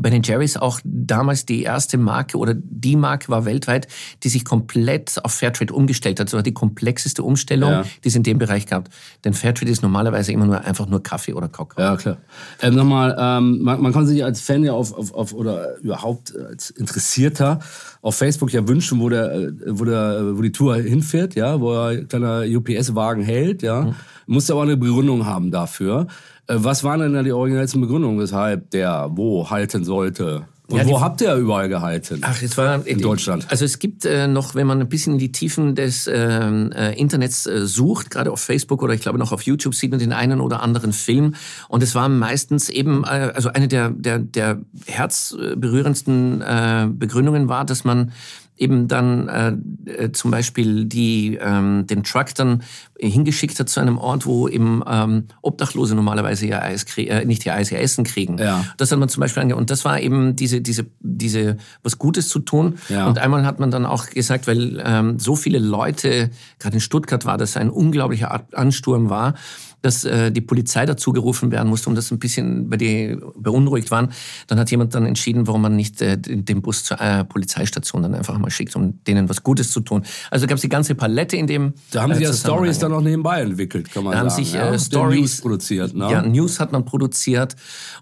Ben 0.01 0.21
Jerry's 0.21 0.57
auch 0.57 0.79
damals 0.83 1.45
die 1.45 1.63
erste 1.63 1.97
Marke 1.97 2.37
oder 2.37 2.53
die 2.55 2.95
Marke 2.95 3.29
war 3.29 3.45
weltweit, 3.45 3.87
die 4.23 4.29
sich 4.29 4.45
komplett 4.45 5.23
auf 5.23 5.33
Fairtrade 5.33 5.73
umgestellt 5.73 6.19
hat. 6.19 6.27
Das 6.27 6.33
war 6.33 6.43
die 6.43 6.53
komplexeste 6.53 7.23
Umstellung, 7.23 7.71
ja. 7.71 7.85
die 8.03 8.09
es 8.09 8.15
in 8.15 8.23
dem 8.23 8.37
Bereich 8.37 8.67
gab. 8.67 8.89
Denn 9.23 9.33
Fairtrade 9.33 9.71
ist 9.71 9.81
normalerweise 9.81 10.31
immer 10.31 10.45
nur 10.45 10.61
einfach 10.63 10.87
nur 10.87 11.01
Kaffee 11.01 11.33
oder 11.33 11.47
Kakao. 11.47 11.83
Ja, 11.83 11.95
klar. 11.95 12.17
Ähm, 12.61 12.75
Nochmal, 12.75 13.15
ähm, 13.19 13.59
man, 13.61 13.81
man, 13.81 13.93
kann 13.93 14.05
sich 14.05 14.23
als 14.23 14.41
Fan 14.41 14.63
ja 14.63 14.73
auf, 14.73 14.93
auf, 14.93 15.13
auf 15.13 15.33
oder 15.33 15.77
überhaupt 15.79 16.35
als 16.35 16.69
Interessierter 16.69 17.59
auf 18.01 18.15
Facebook 18.15 18.53
ja 18.53 18.67
wünschen, 18.67 18.99
wo, 18.99 19.09
der, 19.09 19.51
wo, 19.65 19.85
der, 19.85 20.37
wo 20.37 20.41
die 20.41 20.51
Tour 20.51 20.75
hinfährt, 20.77 21.35
ja, 21.35 21.59
wo 21.59 21.73
er 21.73 22.05
kleiner 22.05 22.43
UPS-Wagen 22.47 23.23
hält, 23.23 23.63
ja. 23.63 23.81
Mhm. 23.81 23.95
Muss 24.27 24.51
aber 24.51 24.63
eine 24.63 24.75
Begründung 24.75 25.25
haben 25.25 25.51
dafür. 25.51 26.07
Äh, 26.47 26.55
was 26.57 26.83
waren 26.83 26.99
denn 26.99 27.13
da 27.13 27.23
die 27.23 27.31
originellsten 27.31 27.81
Begründungen, 27.81 28.19
weshalb 28.19 28.71
der 28.71 29.09
wo 29.11 29.49
halten 29.49 29.83
sollte? 29.83 30.47
Und 30.69 30.79
ja, 30.79 30.85
wo 30.85 30.99
habt 30.99 31.21
ihr 31.21 31.33
überall 31.35 31.69
gehalten? 31.69 32.19
Ach, 32.23 32.41
es 32.41 32.57
war 32.57 32.85
in 32.85 32.99
Deutschland. 32.99 33.45
Also 33.49 33.63
es 33.63 33.79
gibt 33.79 34.03
äh, 34.03 34.27
noch, 34.27 34.53
wenn 34.53 34.67
man 34.67 34.81
ein 34.81 34.89
bisschen 34.89 35.13
in 35.13 35.19
die 35.19 35.31
Tiefen 35.31 35.75
des 35.75 36.09
ähm, 36.13 36.73
äh, 36.73 36.91
Internets 36.99 37.45
äh, 37.45 37.65
sucht, 37.65 38.09
gerade 38.11 38.33
auf 38.33 38.41
Facebook 38.41 38.83
oder 38.83 38.93
ich 38.93 38.99
glaube 38.99 39.17
noch 39.17 39.31
auf 39.31 39.43
YouTube, 39.43 39.73
sieht 39.73 39.91
man 39.91 39.99
den 39.99 40.11
einen 40.11 40.41
oder 40.41 40.61
anderen 40.61 40.91
Film. 40.91 41.35
Und 41.69 41.83
es 41.83 41.95
war 41.95 42.09
meistens 42.09 42.67
eben, 42.67 43.05
äh, 43.05 43.31
also 43.33 43.47
eine 43.47 43.69
der 43.69 43.91
der 43.91 44.19
der 44.19 44.59
herzberührendsten 44.87 46.41
äh, 46.41 46.87
Begründungen 46.91 47.47
war, 47.47 47.63
dass 47.63 47.85
man 47.85 48.11
eben 48.57 48.87
dann 48.87 49.27
äh, 49.27 49.91
äh, 49.91 50.11
zum 50.11 50.31
Beispiel 50.31 50.85
die, 50.85 51.37
ähm, 51.41 51.85
den 51.87 52.03
Truck 52.03 52.33
dann 52.35 52.63
hingeschickt 52.99 53.59
hat 53.59 53.69
zu 53.69 53.79
einem 53.79 53.97
Ort, 53.97 54.25
wo 54.25 54.47
eben 54.47 54.83
ähm, 54.87 55.25
Obdachlose 55.41 55.95
normalerweise 55.95 56.47
ihr 56.47 56.61
Eis 56.61 56.85
äh, 56.97 57.25
nicht 57.25 57.45
ihr 57.45 57.53
Eis, 57.53 57.71
ihr 57.71 57.79
Essen 57.79 58.03
kriegen. 58.03 58.37
Ja. 58.37 58.65
Das 58.77 58.91
hat 58.91 58.99
man 58.99 59.09
zum 59.09 59.21
Beispiel 59.21 59.43
ange 59.43 59.55
und 59.55 59.69
das 59.69 59.85
war 59.85 59.99
eben 59.99 60.35
diese, 60.35 60.61
diese, 60.61 60.85
diese 60.99 61.57
was 61.83 61.99
Gutes 61.99 62.29
zu 62.29 62.39
tun. 62.39 62.79
Ja. 62.89 63.07
Und 63.07 63.19
einmal 63.19 63.45
hat 63.45 63.59
man 63.59 63.71
dann 63.71 63.85
auch 63.85 64.07
gesagt, 64.07 64.47
weil 64.47 64.81
ähm, 64.83 65.19
so 65.19 65.35
viele 65.35 65.59
Leute, 65.59 66.31
gerade 66.59 66.75
in 66.75 66.81
Stuttgart 66.81 67.25
war 67.25 67.37
das 67.37 67.57
ein 67.57 67.69
unglaublicher 67.69 68.45
Ansturm 68.53 69.09
war, 69.09 69.35
dass 69.81 70.03
äh, 70.03 70.31
die 70.31 70.41
Polizei 70.41 70.85
dazu 70.85 71.11
gerufen 71.11 71.51
werden 71.51 71.69
musste, 71.69 71.89
um 71.89 71.95
das 71.95 72.11
ein 72.11 72.19
bisschen 72.19 72.69
bei 72.69 72.77
die 72.77 73.17
beunruhigt 73.35 73.91
waren. 73.91 74.09
Dann 74.47 74.59
hat 74.59 74.71
jemand 74.71 74.95
dann 74.95 75.05
entschieden, 75.05 75.47
warum 75.47 75.61
man 75.61 75.75
nicht 75.75 76.01
äh, 76.01 76.17
den 76.17 76.61
Bus 76.61 76.83
zur 76.83 76.99
äh, 76.99 77.23
Polizeistation 77.23 78.01
dann 78.03 78.15
einfach 78.15 78.37
mal 78.37 78.49
schickt, 78.49 78.75
um 78.75 79.03
denen 79.03 79.29
was 79.29 79.43
Gutes 79.43 79.71
zu 79.71 79.81
tun. 79.81 80.03
Also 80.31 80.47
gab 80.47 80.55
es 80.55 80.61
die 80.61 80.69
ganze 80.69 80.95
Palette 80.95 81.37
in 81.37 81.47
dem. 81.47 81.73
Da 81.91 82.03
haben 82.03 82.11
äh, 82.11 82.15
sie 82.15 82.23
ja 82.23 82.33
Stories 82.33 82.79
dann 82.79 82.93
auch 82.93 83.01
nebenbei 83.01 83.41
entwickelt, 83.41 83.91
kann 83.91 84.03
man 84.03 84.13
da 84.13 84.29
sagen. 84.29 84.29
haben 84.31 84.43
sich 84.43 84.55
äh, 84.55 84.79
Stories 84.79 85.19
News 85.19 85.41
produziert. 85.41 85.93
Ne? 85.93 86.11
Ja, 86.11 86.21
News 86.21 86.59
hat 86.59 86.71
man 86.71 86.85
produziert 86.85 87.55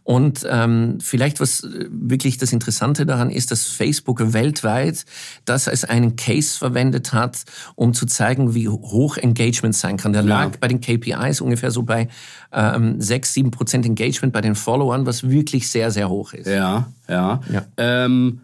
und 0.03 0.45
ähm, 0.49 0.97
vielleicht 1.01 1.39
was 1.39 1.63
äh, 1.63 1.87
wirklich 1.91 2.37
das 2.37 2.53
Interessante 2.53 3.05
daran 3.05 3.29
ist, 3.29 3.51
dass 3.51 3.65
Facebook 3.65 4.33
weltweit 4.33 5.05
das 5.45 5.67
als 5.67 5.83
einen 5.83 6.15
Case 6.15 6.57
verwendet 6.57 7.13
hat, 7.13 7.43
um 7.75 7.93
zu 7.93 8.05
zeigen, 8.05 8.53
wie 8.53 8.69
hoch 8.69 9.17
Engagement 9.17 9.75
sein 9.75 9.97
kann. 9.97 10.13
Der 10.13 10.23
ja. 10.23 10.27
lag 10.27 10.57
bei 10.57 10.67
den 10.67 10.81
KPIs 10.81 11.41
ungefähr 11.41 11.64
ungefähr 11.65 11.71
so 11.71 11.83
bei 11.83 12.07
ähm, 12.51 12.99
6, 12.99 13.33
7 13.33 13.51
Prozent 13.51 13.85
Engagement 13.85 14.33
bei 14.33 14.41
den 14.41 14.55
Followern, 14.55 15.05
was 15.05 15.29
wirklich 15.29 15.69
sehr, 15.69 15.91
sehr 15.91 16.09
hoch 16.09 16.33
ist. 16.33 16.47
Ja, 16.47 16.87
ja. 17.07 17.41
ja. 17.51 17.65
Ähm, 17.77 18.41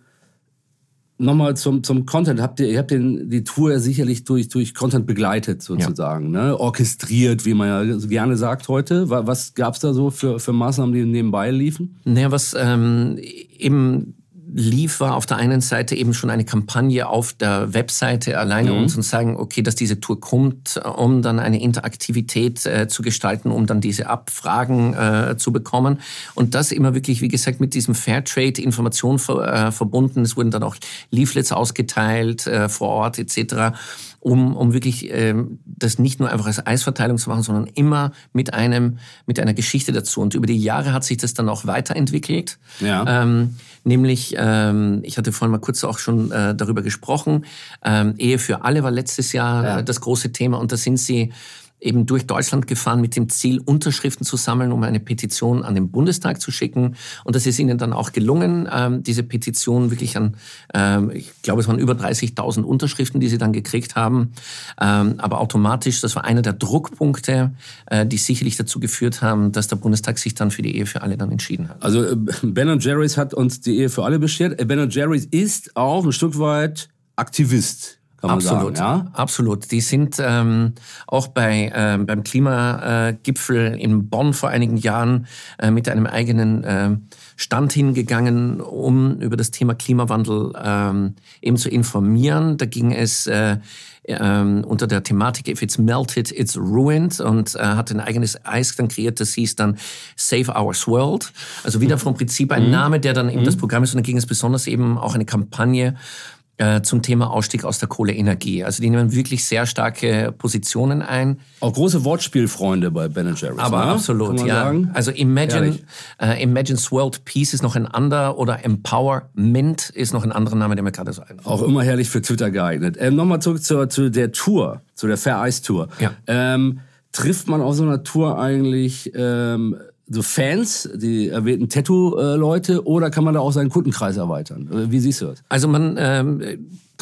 Nochmal 1.18 1.56
zum, 1.56 1.84
zum 1.84 2.08
Content. 2.08 2.42
Habt 2.42 2.60
ihr, 2.60 2.68
ihr 2.68 2.80
habt 2.80 2.90
den, 2.90 3.30
die 3.30 3.44
Tour 3.44 3.78
sicherlich 3.78 4.24
durch, 4.24 4.48
durch 4.48 4.74
Content 4.74 5.06
begleitet, 5.06 5.62
sozusagen, 5.62 6.34
ja. 6.34 6.46
ne? 6.46 6.60
orchestriert, 6.60 7.46
wie 7.46 7.54
man 7.54 7.68
ja 7.68 8.00
so 8.00 8.08
gerne 8.08 8.36
sagt 8.38 8.68
heute. 8.68 9.08
Was 9.08 9.54
gab 9.54 9.76
es 9.76 9.82
da 9.82 9.94
so 9.94 10.10
für, 10.10 10.40
für 10.40 10.52
Maßnahmen, 10.52 10.96
die 10.96 11.06
nebenbei 11.06 11.52
liefen? 11.52 12.00
Naja, 12.06 12.32
was 12.32 12.56
ähm, 12.58 13.20
eben 13.20 14.16
lief, 14.54 15.00
war 15.00 15.16
auf 15.16 15.26
der 15.26 15.38
einen 15.38 15.62
Seite 15.62 15.96
eben 15.96 16.14
schon 16.14 16.30
eine 16.30 16.44
Kampagne 16.44 17.08
auf 17.08 17.34
der 17.34 17.74
Webseite 17.74 18.38
alleine, 18.38 18.72
mhm. 18.72 18.78
um 18.80 18.90
zu 18.90 19.02
sagen, 19.02 19.38
okay, 19.38 19.62
dass 19.62 19.76
diese 19.76 20.00
Tour 20.00 20.20
kommt, 20.20 20.80
um 20.98 21.22
dann 21.22 21.40
eine 21.40 21.62
Interaktivität 21.62 22.66
äh, 22.66 22.88
zu 22.88 23.02
gestalten, 23.02 23.52
um 23.52 23.66
dann 23.66 23.82
diese 23.82 24.08
Abfragen 24.08 24.94
äh, 24.94 25.38
zu 25.38 25.52
bekommen. 25.52 26.00
Und 26.36 26.54
das 26.56 26.72
immer 26.72 26.94
wirklich, 26.94 27.22
wie 27.22 27.30
gesagt, 27.30 27.60
mit 27.60 27.74
diesem 27.74 27.96
Fairtrade-Information 27.96 29.20
ver, 29.20 29.68
äh, 29.68 29.72
verbunden. 29.72 30.22
Es 30.22 30.36
wurden 30.36 30.52
dann 30.52 30.64
auch 30.64 30.76
Leaflets 31.12 31.52
ausgeteilt 31.52 32.48
äh, 32.48 32.68
vor 32.68 32.90
Ort 32.90 33.20
etc 33.20 33.74
um, 34.22 34.56
um 34.56 34.72
wirklich 34.72 35.12
ähm, 35.12 35.60
das 35.66 36.00
nicht 36.00 36.20
nur 36.20 36.32
einfach 36.32 36.46
als 36.46 36.66
Eisverteilung 36.66 37.18
zu 37.18 37.30
machen, 37.30 37.42
sondern 37.42 37.66
immer 37.66 38.12
mit 38.34 38.54
einem 38.54 39.00
mit 39.26 39.40
einer 39.40 39.54
Geschichte 39.54 39.92
dazu. 39.92 40.22
Und 40.22 40.36
über 40.36 40.46
die 40.46 40.58
Jahre 40.58 40.94
hat 40.94 41.04
sich 41.04 41.18
das 41.18 41.34
dann 41.34 41.50
auch 41.50 41.66
weiterentwickelt. 41.66 42.60
Ja. 42.80 43.24
Ähm, 43.24 43.56
nämlich, 43.84 44.36
ähm, 44.38 45.00
ich 45.04 45.18
hatte 45.18 45.32
vorhin 45.32 45.52
mal 45.52 45.60
kurz 45.60 45.84
auch 45.84 45.98
schon 45.98 46.32
äh, 46.32 46.56
darüber 46.56 46.84
gesprochen, 46.84 47.46
ähm, 47.84 48.14
Ehe 48.18 48.38
für 48.38 48.64
alle 48.64 48.84
war 48.84 48.92
letztes 48.92 49.34
Jahr 49.34 49.64
ja. 49.64 49.82
das 49.82 50.00
große 50.02 50.32
Thema 50.32 50.60
und 50.60 50.72
da 50.72 50.78
sind 50.78 50.98
sie 50.98 51.34
eben 51.82 52.06
durch 52.06 52.28
Deutschland 52.28 52.68
gefahren 52.68 53.02
mit 53.02 53.16
dem 53.16 53.28
Ziel, 53.30 53.60
Unterschriften 53.66 54.26
zu 54.26 54.38
sammeln, 54.38 54.72
um 54.72 54.84
eine 54.84 55.00
Petition 55.00 55.64
an 55.64 55.76
den 55.76 55.90
Bundestag 55.90 56.40
zu 56.40 56.52
schicken. 56.52 56.96
Und 57.24 57.36
das 57.36 57.46
ist 57.46 57.60
ihnen 57.60 57.78
dann 57.78 57.92
auch 57.92 58.12
gelungen, 58.12 58.70
ähm, 58.72 59.04
diese 59.04 59.24
Petition 59.24 59.90
wirklich 59.90 60.16
an, 60.16 60.38
ähm, 60.74 61.12
ich 61.12 61.32
glaube, 61.42 61.62
es 61.62 61.68
waren 61.68 61.80
über 61.80 61.94
30.000 61.94 62.62
Unterschriften, 62.62 63.20
die 63.20 63.28
sie 63.28 63.38
dann 63.38 63.52
gekriegt 63.52 63.96
haben. 63.96 64.32
Ähm, 64.80 65.16
aber 65.18 65.42
automatisch, 65.42 66.02
das 66.02 66.16
war 66.16 66.24
einer 66.24 66.44
der 66.44 66.54
Druckpunkte, 66.54 67.52
äh, 67.88 68.06
die 68.06 68.18
sicherlich 68.18 68.56
dazu 68.58 68.80
geführt 68.80 69.22
haben, 69.22 69.52
dass 69.52 69.68
der 69.68 69.78
Bundestag 69.78 70.20
sich 70.20 70.36
dann 70.36 70.52
für 70.52 70.62
die 70.62 70.78
Ehe 70.78 70.86
für 70.86 71.02
alle 71.02 71.18
dann 71.18 71.32
entschieden 71.32 71.70
hat. 71.70 71.84
Also 71.84 72.04
äh, 72.04 72.16
Ben 72.44 72.80
Jerry's 72.80 73.18
hat 73.18 73.34
uns 73.34 73.62
die 73.62 73.80
Ehe 73.80 73.90
für 73.90 74.04
alle 74.04 74.20
beschert. 74.20 74.60
Äh, 74.60 74.66
ben 74.66 74.90
Jerry's 74.90 75.26
ist 75.26 75.76
auch 75.76 76.06
ein 76.06 76.12
Stück 76.12 76.38
weit 76.38 76.90
Aktivist 77.16 78.01
absolut, 78.30 78.78
sagen, 78.78 79.06
ja? 79.06 79.12
absolut. 79.14 79.72
Die 79.72 79.82
sind 79.82 80.18
ähm, 80.20 80.74
auch 81.08 81.28
bei 81.28 81.72
ähm, 81.74 82.06
beim 82.06 82.24
Klimagipfel 82.24 83.76
in 83.80 84.10
Bonn 84.10 84.34
vor 84.34 84.50
einigen 84.50 84.78
Jahren 84.78 85.28
äh, 85.60 85.72
mit 85.72 85.90
einem 85.90 86.06
eigenen 86.06 86.64
äh, 86.64 86.98
Stand 87.36 87.74
hingegangen, 87.74 88.62
um 88.62 89.20
über 89.20 89.38
das 89.38 89.52
Thema 89.52 89.74
Klimawandel 89.74 90.54
ähm, 90.64 91.16
eben 91.42 91.58
zu 91.58 91.70
informieren. 91.70 92.58
Da 92.58 92.66
ging 92.66 92.92
es 92.92 93.28
äh, 93.28 93.58
ähm, 94.06 94.64
unter 94.64 94.88
der 94.88 95.04
Thematik 95.04 95.48
If 95.48 95.62
it's 95.62 95.78
melted, 95.78 96.32
it's 96.32 96.58
ruined 96.58 97.20
und 97.20 97.56
äh, 97.56 97.60
hat 97.60 97.92
ein 97.92 98.00
eigenes 98.00 98.44
Eis 98.46 98.76
dann 98.76 98.88
kreiert, 98.88 99.20
das 99.20 99.34
hieß 99.34 99.56
dann 99.56 99.78
Save 100.16 100.50
Our 100.50 100.74
World. 100.88 101.32
Also 101.64 101.82
wieder 101.82 101.98
vom 101.98 102.16
Prinzip 102.16 102.52
ein 102.52 102.66
mhm. 102.66 102.72
Name, 102.72 103.00
der 103.00 103.14
dann 103.14 103.30
eben 103.30 103.42
mhm. 103.42 103.46
das 103.46 103.58
Programm 103.58 103.84
ist 103.84 103.94
und 103.94 103.98
dann 103.98 104.04
ging 104.04 104.18
es 104.18 104.26
besonders 104.26 104.68
eben 104.68 104.98
auch 104.98 105.16
eine 105.16 105.26
Kampagne 105.26 105.88
äh, 105.88 106.41
zum 106.84 107.02
Thema 107.02 107.32
Ausstieg 107.32 107.64
aus 107.64 107.80
der 107.80 107.88
Kohleenergie. 107.88 108.64
Also 108.64 108.82
die 108.82 108.90
nehmen 108.90 109.14
wirklich 109.14 109.46
sehr 109.46 109.66
starke 109.66 110.34
Positionen 110.38 111.02
ein. 111.02 111.40
Auch 111.60 111.74
große 111.74 112.04
Wortspielfreunde 112.04 112.92
bei 112.92 113.08
Ben 113.08 113.36
Jerry's. 113.36 113.60
Aber 113.60 113.86
ne? 113.86 113.92
absolut, 113.92 114.40
ja. 114.46 114.64
Sagen? 114.64 114.92
Also 114.94 115.12
Imagine, 115.12 115.80
äh, 116.22 116.42
Imagine's 116.44 116.92
World 116.92 117.26
Peace 117.26 117.54
ist 117.54 117.64
noch 117.64 117.76
ein 117.76 117.88
anderer 117.88 118.38
oder 118.38 118.64
Empowerment 118.64 119.90
ist 119.90 120.14
noch 120.14 120.24
ein 120.24 120.32
anderer 120.32 120.56
Name, 120.56 120.76
der 120.76 120.84
mir 120.84 120.92
gerade 120.92 121.14
so 121.14 121.22
einfällt. 121.22 121.46
Auch 121.46 121.62
immer 121.64 121.84
herrlich 121.84 122.10
für 122.10 122.22
Twitter 122.22 122.52
geeignet. 122.52 122.98
Ähm, 123.00 123.16
Nochmal 123.16 123.42
zurück 123.42 123.64
zur, 123.64 123.90
zu 123.90 124.10
der 124.10 124.32
Tour, 124.32 124.82
zu 124.96 125.08
der 125.08 125.18
Fair 125.18 125.44
Ice 125.48 125.62
Tour. 125.64 125.88
Ja. 126.00 126.12
Ähm, 126.28 126.80
trifft 127.12 127.48
man 127.48 127.62
auf 127.62 127.76
so 127.76 127.84
einer 127.84 128.04
Tour 128.04 128.40
eigentlich 128.40 129.12
ähm, 129.16 129.78
so 130.12 130.22
Fans, 130.22 130.90
die 130.94 131.30
erwähnten 131.30 131.70
Tattoo-Leute, 131.70 132.86
oder 132.86 133.10
kann 133.10 133.24
man 133.24 133.34
da 133.34 133.40
auch 133.40 133.52
seinen 133.52 133.70
Kundenkreis 133.70 134.18
erweitern? 134.18 134.70
Wie 134.92 135.00
siehst 135.00 135.22
du 135.22 135.28
das? 135.28 135.44
Also 135.50 135.68
man 135.68 135.96
ähm, 135.98 136.42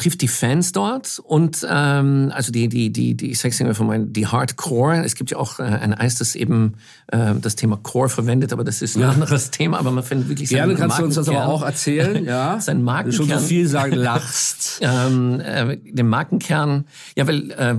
trifft 0.00 0.22
die 0.22 0.28
Fans 0.28 0.72
dort 0.72 1.20
und 1.22 1.66
ähm, 1.68 2.32
also 2.34 2.50
die 2.52 2.68
die 2.68 2.90
die 2.90 3.14
die 3.14 3.32
ich 3.32 3.38
sag's 3.38 3.60
immer 3.60 3.74
von 3.74 3.86
meinen 3.86 4.12
die 4.12 4.26
Hardcore. 4.26 5.04
Es 5.04 5.14
gibt 5.14 5.30
ja 5.30 5.36
auch 5.36 5.58
äh, 5.58 5.64
ein 5.64 5.92
Eis, 5.92 6.16
das 6.16 6.34
eben 6.34 6.74
äh, 7.08 7.34
das 7.40 7.56
Thema 7.56 7.76
Core 7.76 8.08
verwendet, 8.08 8.52
aber 8.52 8.64
das 8.64 8.80
ist 8.80 8.96
ein 8.96 9.02
ja. 9.02 9.10
anderes 9.10 9.50
Thema. 9.50 9.78
Aber 9.78 9.90
man 9.90 10.02
findet 10.02 10.28
wirklich 10.28 10.48
gerne 10.48 10.74
kannst 10.74 10.98
du 10.98 11.04
uns 11.04 11.16
das 11.16 11.28
aber 11.28 11.46
auch 11.46 11.62
erzählen. 11.62 12.24
Ja, 12.30 12.60
sein 12.60 12.82
Markenkern. 12.82 13.26
Schon 13.26 13.38
so 13.38 13.44
viel 13.44 13.66
sagen 13.66 13.96
lachst. 13.96 14.80
ähm, 14.82 15.40
äh, 15.40 15.76
den 15.76 16.06
Markenkern. 16.08 16.84
Ja, 17.16 17.26
weil 17.26 17.50
äh, 17.50 17.76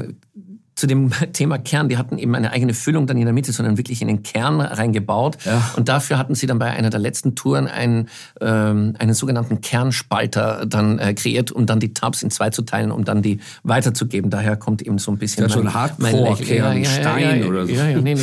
zu 0.82 0.88
dem 0.88 1.12
Thema 1.34 1.60
Kern, 1.60 1.88
die 1.90 1.98
hatten 1.98 2.18
eben 2.18 2.34
eine 2.36 2.52
eigene 2.52 2.74
Füllung 2.74 3.06
dann 3.06 3.18
in 3.18 3.26
der 3.26 3.34
Mitte, 3.34 3.52
sondern 3.54 3.78
wirklich 3.78 4.02
in 4.02 4.08
den 4.08 4.24
Kern 4.24 4.60
reingebaut. 4.60 5.38
Ja. 5.46 5.72
Und 5.78 5.88
dafür 5.88 6.18
hatten 6.18 6.34
sie 6.34 6.48
dann 6.48 6.58
bei 6.58 6.72
einer 6.72 6.90
der 6.90 7.00
letzten 7.00 7.36
Touren 7.36 7.68
einen, 7.68 8.10
ähm, 8.42 8.96
einen 8.98 9.14
sogenannten 9.14 9.62
Kernspalter 9.62 10.66
dann 10.66 10.98
äh, 10.98 11.14
kreiert, 11.14 11.52
um 11.52 11.68
dann 11.68 11.80
die 11.80 11.94
Tabs 11.94 12.24
in 12.24 12.32
zwei 12.32 12.50
zu 12.50 12.64
teilen, 12.64 12.92
um 12.92 13.06
dann 13.06 13.22
die 13.22 13.40
weiterzugeben. 13.64 14.32
Daher 14.32 14.58
kommt 14.58 14.82
eben 14.82 14.98
so 14.98 15.12
ein 15.12 15.20
bisschen 15.20 15.46
ist 15.46 15.56
mein, 15.56 15.66
schon 15.66 15.74
Hardcore-Kern, 15.74 16.78
ja, 16.78 16.90
ja, 16.90 16.90
Stein 16.90 17.46
oder 17.46 17.68
so. 17.68 17.74
Ja, 17.74 17.88
ja, 17.88 18.02
nee, 18.02 18.16
nee. 18.16 18.22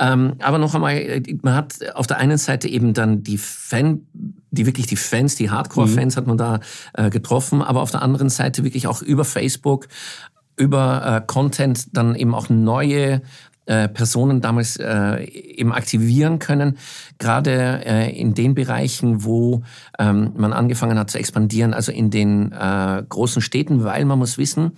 Ähm, 0.00 0.32
aber 0.40 0.58
noch 0.58 0.74
einmal, 0.74 0.94
äh, 0.96 1.22
man 1.42 1.54
hat 1.54 1.74
auf 1.94 2.06
der 2.06 2.16
einen 2.16 2.38
Seite 2.38 2.66
eben 2.66 2.94
dann 2.94 3.22
die 3.22 3.38
Fan, 3.38 4.06
die 4.50 4.66
wirklich 4.66 4.86
die 4.86 4.96
Fans, 4.96 5.36
die 5.36 5.50
Hardcore-Fans 5.50 6.16
mhm. 6.16 6.18
hat 6.18 6.26
man 6.26 6.38
da 6.38 6.60
äh, 6.94 7.10
getroffen, 7.10 7.62
aber 7.62 7.82
auf 7.82 7.90
der 7.90 8.02
anderen 8.02 8.30
Seite 8.30 8.64
wirklich 8.64 8.86
auch 8.86 9.02
über 9.02 9.24
Facebook 9.24 9.86
über 10.56 11.02
äh, 11.04 11.26
Content 11.26 11.96
dann 11.96 12.14
eben 12.14 12.34
auch 12.34 12.48
neue 12.48 13.22
äh, 13.66 13.88
Personen 13.88 14.40
damals 14.40 14.76
äh, 14.76 15.24
eben 15.24 15.72
aktivieren 15.72 16.38
können, 16.38 16.76
gerade 17.18 17.84
äh, 17.84 18.18
in 18.18 18.34
den 18.34 18.54
Bereichen, 18.54 19.24
wo 19.24 19.62
ähm, 19.98 20.32
man 20.36 20.52
angefangen 20.52 20.98
hat 20.98 21.10
zu 21.10 21.18
expandieren, 21.18 21.74
also 21.74 21.92
in 21.92 22.10
den 22.10 22.52
äh, 22.52 23.02
großen 23.08 23.42
Städten, 23.42 23.84
weil 23.84 24.04
man 24.04 24.18
muss 24.18 24.38
wissen, 24.38 24.72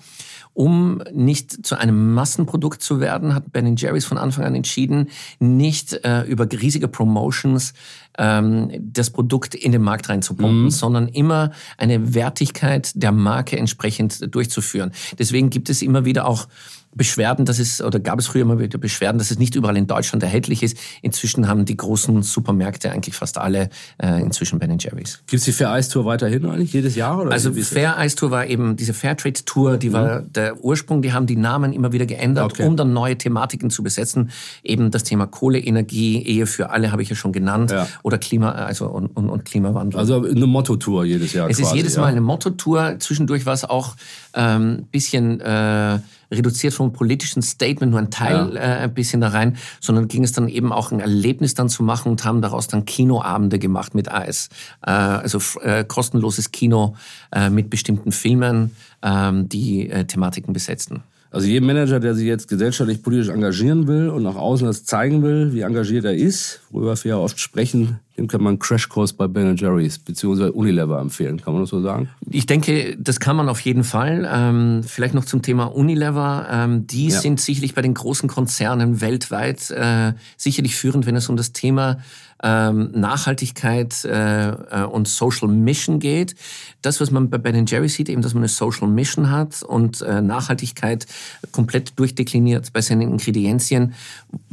um 0.56 1.02
nicht 1.12 1.66
zu 1.66 1.76
einem 1.76 2.14
Massenprodukt 2.14 2.82
zu 2.82 2.98
werden, 2.98 3.34
hat 3.34 3.52
Ben 3.52 3.76
Jerry's 3.76 4.06
von 4.06 4.16
Anfang 4.16 4.44
an 4.46 4.54
entschieden, 4.54 5.10
nicht 5.38 5.92
äh, 6.02 6.22
über 6.22 6.50
riesige 6.50 6.88
Promotions 6.88 7.74
ähm, 8.16 8.70
das 8.80 9.10
Produkt 9.10 9.54
in 9.54 9.72
den 9.72 9.82
Markt 9.82 10.08
reinzupumpen, 10.08 10.64
mhm. 10.64 10.70
sondern 10.70 11.08
immer 11.08 11.50
eine 11.76 12.14
Wertigkeit 12.14 12.90
der 12.94 13.12
Marke 13.12 13.58
entsprechend 13.58 14.34
durchzuführen. 14.34 14.92
Deswegen 15.18 15.50
gibt 15.50 15.68
es 15.68 15.82
immer 15.82 16.06
wieder 16.06 16.26
auch 16.26 16.48
Beschwerden, 16.96 17.44
dass 17.44 17.58
es, 17.58 17.82
oder 17.82 18.00
gab 18.00 18.18
es 18.18 18.26
früher 18.26 18.42
immer 18.42 18.58
wieder 18.58 18.78
Beschwerden, 18.78 19.18
dass 19.18 19.30
es 19.30 19.38
nicht 19.38 19.54
überall 19.54 19.76
in 19.76 19.86
Deutschland 19.86 20.22
erhältlich 20.22 20.62
ist. 20.62 20.78
Inzwischen 21.02 21.46
haben 21.46 21.64
die 21.64 21.76
großen 21.76 22.22
Supermärkte 22.22 22.90
eigentlich 22.90 23.14
fast 23.14 23.38
alle 23.38 23.68
äh, 23.98 24.20
inzwischen 24.22 24.58
Ben 24.58 24.76
Jerry's. 24.78 25.22
Gibt 25.26 25.40
es 25.40 25.44
die 25.44 25.52
Fair 25.52 25.76
Ice 25.78 25.90
Tour 25.90 26.06
weiterhin 26.06 26.46
eigentlich 26.46 26.72
jedes 26.72 26.96
Jahr? 26.96 27.20
Oder 27.20 27.32
also 27.32 27.52
Fair 27.52 27.96
Ice 28.00 28.16
Tour 28.16 28.30
war 28.30 28.46
eben 28.46 28.76
diese 28.76 28.94
Fairtrade 28.94 29.44
Tour, 29.44 29.76
die 29.76 29.90
mhm. 29.90 29.92
war 29.92 30.22
der 30.22 30.64
Ursprung. 30.64 31.02
Die 31.02 31.12
haben 31.12 31.26
die 31.26 31.36
Namen 31.36 31.72
immer 31.72 31.92
wieder 31.92 32.06
geändert, 32.06 32.52
okay. 32.52 32.66
um 32.66 32.76
dann 32.76 32.92
neue 32.92 33.18
Thematiken 33.18 33.70
zu 33.70 33.82
besetzen. 33.82 34.30
Eben 34.62 34.90
das 34.90 35.04
Thema 35.04 35.26
Kohleenergie, 35.26 36.22
Ehe 36.22 36.46
für 36.46 36.70
alle 36.70 36.92
habe 36.92 37.02
ich 37.02 37.10
ja 37.10 37.16
schon 37.16 37.32
genannt, 37.32 37.70
ja. 37.70 37.86
oder 38.02 38.18
Klima, 38.18 38.52
also 38.52 38.86
und, 38.86 39.08
und, 39.08 39.28
und, 39.28 39.44
Klimawandel. 39.44 40.00
Also 40.00 40.24
eine 40.24 40.46
Motto-Tour 40.46 41.04
jedes 41.04 41.32
Jahr. 41.34 41.50
Es 41.50 41.58
quasi, 41.58 41.70
ist 41.70 41.76
jedes 41.76 41.96
Mal 41.96 42.06
eine 42.06 42.20
Motto-Tour. 42.22 42.96
Zwischendurch 42.98 43.44
war 43.44 43.54
es 43.54 43.64
auch 43.64 43.96
ein 44.32 44.78
ähm, 44.78 44.86
bisschen 44.90 45.40
äh, 45.40 45.98
reduziert 46.30 46.74
vom 46.74 46.92
politischen 46.92 47.42
Statement, 47.42 47.90
nur 47.90 48.00
ein 48.00 48.10
Teil 48.10 48.52
ja. 48.54 48.60
äh, 48.60 48.78
ein 48.84 48.94
bisschen 48.94 49.20
da 49.20 49.28
rein, 49.28 49.56
sondern 49.80 50.08
ging 50.08 50.24
es 50.24 50.32
dann 50.32 50.48
eben 50.48 50.72
auch 50.72 50.92
ein 50.92 51.00
Erlebnis 51.00 51.54
dann 51.54 51.68
zu 51.68 51.82
machen 51.82 52.10
und 52.10 52.24
haben 52.24 52.42
daraus 52.42 52.68
dann 52.68 52.84
Kinoabende 52.84 53.58
gemacht 53.58 53.94
mit 53.94 54.10
AS. 54.10 54.48
Äh, 54.84 54.90
also 54.90 55.40
äh, 55.62 55.84
kostenloses 55.84 56.52
Kino 56.52 56.96
äh, 57.32 57.50
mit 57.50 57.70
bestimmten 57.70 58.12
Filmen, 58.12 58.74
ähm, 59.02 59.48
die 59.48 59.90
äh, 59.90 60.04
Thematiken 60.04 60.52
besetzten. 60.52 61.02
Also 61.30 61.46
jedem 61.46 61.66
Manager, 61.66 62.00
der 62.00 62.14
sich 62.14 62.26
jetzt 62.26 62.48
gesellschaftlich 62.48 63.02
politisch 63.02 63.28
engagieren 63.28 63.86
will 63.86 64.08
und 64.08 64.22
nach 64.22 64.36
außen 64.36 64.66
das 64.66 64.84
zeigen 64.84 65.22
will, 65.22 65.52
wie 65.52 65.60
engagiert 65.60 66.04
er 66.04 66.14
ist, 66.14 66.60
worüber 66.70 66.96
wir 67.02 67.08
ja 67.08 67.18
oft 67.18 67.38
sprechen, 67.38 68.00
dem 68.16 68.28
kann 68.28 68.42
man 68.42 68.52
einen 68.52 68.58
Crashkurs 68.58 69.12
bei 69.12 69.26
Ben 69.26 69.56
Jerry's 69.56 69.98
bzw. 69.98 70.48
Unilever 70.48 71.00
empfehlen. 71.00 71.40
Kann 71.40 71.52
man 71.52 71.62
das 71.62 71.70
so 71.70 71.82
sagen? 71.82 72.08
Ich 72.30 72.46
denke, 72.46 72.96
das 72.98 73.20
kann 73.20 73.36
man 73.36 73.48
auf 73.48 73.60
jeden 73.60 73.84
Fall. 73.84 74.26
Ähm, 74.30 74.82
vielleicht 74.86 75.14
noch 75.14 75.24
zum 75.24 75.42
Thema 75.42 75.64
Unilever. 75.64 76.46
Ähm, 76.50 76.86
die 76.86 77.08
ja. 77.08 77.20
sind 77.20 77.40
sicherlich 77.40 77.74
bei 77.74 77.82
den 77.82 77.94
großen 77.94 78.28
Konzernen 78.28 79.00
weltweit 79.00 79.70
äh, 79.70 80.14
sicherlich 80.36 80.76
führend, 80.76 81.06
wenn 81.06 81.16
es 81.16 81.28
um 81.28 81.36
das 81.36 81.52
Thema 81.52 81.98
ähm, 82.42 82.90
Nachhaltigkeit 82.92 84.04
äh, 84.04 84.48
äh, 84.50 84.84
und 84.84 85.08
Social 85.08 85.48
Mission 85.48 85.98
geht. 85.98 86.34
Das, 86.82 87.00
was 87.00 87.10
man 87.10 87.30
bei 87.30 87.38
Ben 87.38 87.66
Jerry 87.66 87.88
sieht, 87.88 88.08
eben, 88.08 88.22
dass 88.22 88.34
man 88.34 88.42
eine 88.42 88.48
Social 88.48 88.88
Mission 88.88 89.30
hat 89.30 89.62
und 89.62 90.02
äh, 90.02 90.20
Nachhaltigkeit 90.20 91.06
komplett 91.52 91.98
durchdekliniert 91.98 92.72
bei 92.72 92.80
seinen 92.80 93.02
Ingredienzien, 93.02 93.94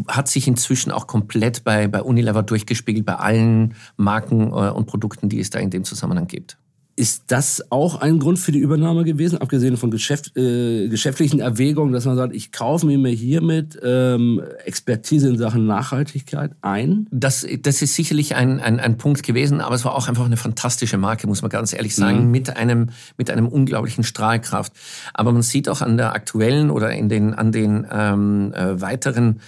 hat 0.08 0.28
sich 0.28 0.48
inzwischen 0.48 0.91
auch 0.91 1.08
komplett 1.08 1.63
bei, 1.63 1.88
bei 1.88 2.02
Unilever 2.02 2.43
durchgespiegelt, 2.43 3.06
bei 3.06 3.15
allen 3.15 3.76
Marken 3.98 4.48
äh, 4.48 4.69
und 4.69 4.86
Produkten, 4.86 5.30
die 5.30 5.39
es 5.39 5.50
da 5.50 5.60
in 5.60 5.69
dem 5.69 5.84
Zusammenhang 5.84 6.28
gibt. 6.28 6.58
Ist 6.96 7.24
das 7.28 7.72
auch 7.72 8.02
ein 8.02 8.20
Grund 8.20 8.38
für 8.38 8.52
die 8.52 8.60
Übernahme 8.60 9.04
gewesen, 9.04 9.40
abgesehen 9.40 9.78
von 9.78 9.90
Geschäft, 9.90 10.38
äh, 10.38 10.88
geschäftlichen 10.90 11.40
Erwägungen, 11.40 11.92
dass 11.92 12.06
man 12.06 12.16
sagt, 12.16 12.36
ich 12.36 12.52
kaufe 12.52 12.86
mir 12.86 13.10
hiermit 13.10 13.80
ähm, 13.82 14.40
Expertise 14.64 15.28
in 15.28 15.38
Sachen 15.40 15.66
Nachhaltigkeit 15.66 16.52
ein? 16.62 17.08
Das, 17.10 17.48
das 17.62 17.82
ist 17.82 17.96
sicherlich 17.96 18.36
ein, 18.36 18.60
ein, 18.60 18.80
ein 18.80 18.98
Punkt 18.98 19.24
gewesen, 19.24 19.60
aber 19.60 19.74
es 19.74 19.84
war 19.86 19.96
auch 19.96 20.08
einfach 20.08 20.26
eine 20.26 20.38
fantastische 20.38 21.00
Marke, 21.00 21.26
muss 21.26 21.42
man 21.42 21.50
ganz 21.50 21.74
ehrlich 21.74 21.96
sagen, 21.96 22.26
mhm. 22.26 22.32
mit, 22.32 22.56
einem, 22.56 22.90
mit 23.18 23.32
einem 23.32 23.48
unglaublichen 23.48 24.04
Strahlkraft. 24.04 24.74
Aber 25.16 25.32
man 25.32 25.42
sieht 25.42 25.70
auch 25.70 25.82
an 25.82 25.98
der 25.98 26.14
aktuellen 26.14 26.70
oder 26.70 26.92
in 26.92 27.10
den, 27.10 27.34
an 27.34 27.52
den 27.52 27.88
ähm, 27.92 28.54
äh, 28.54 28.80
weiteren 28.80 29.40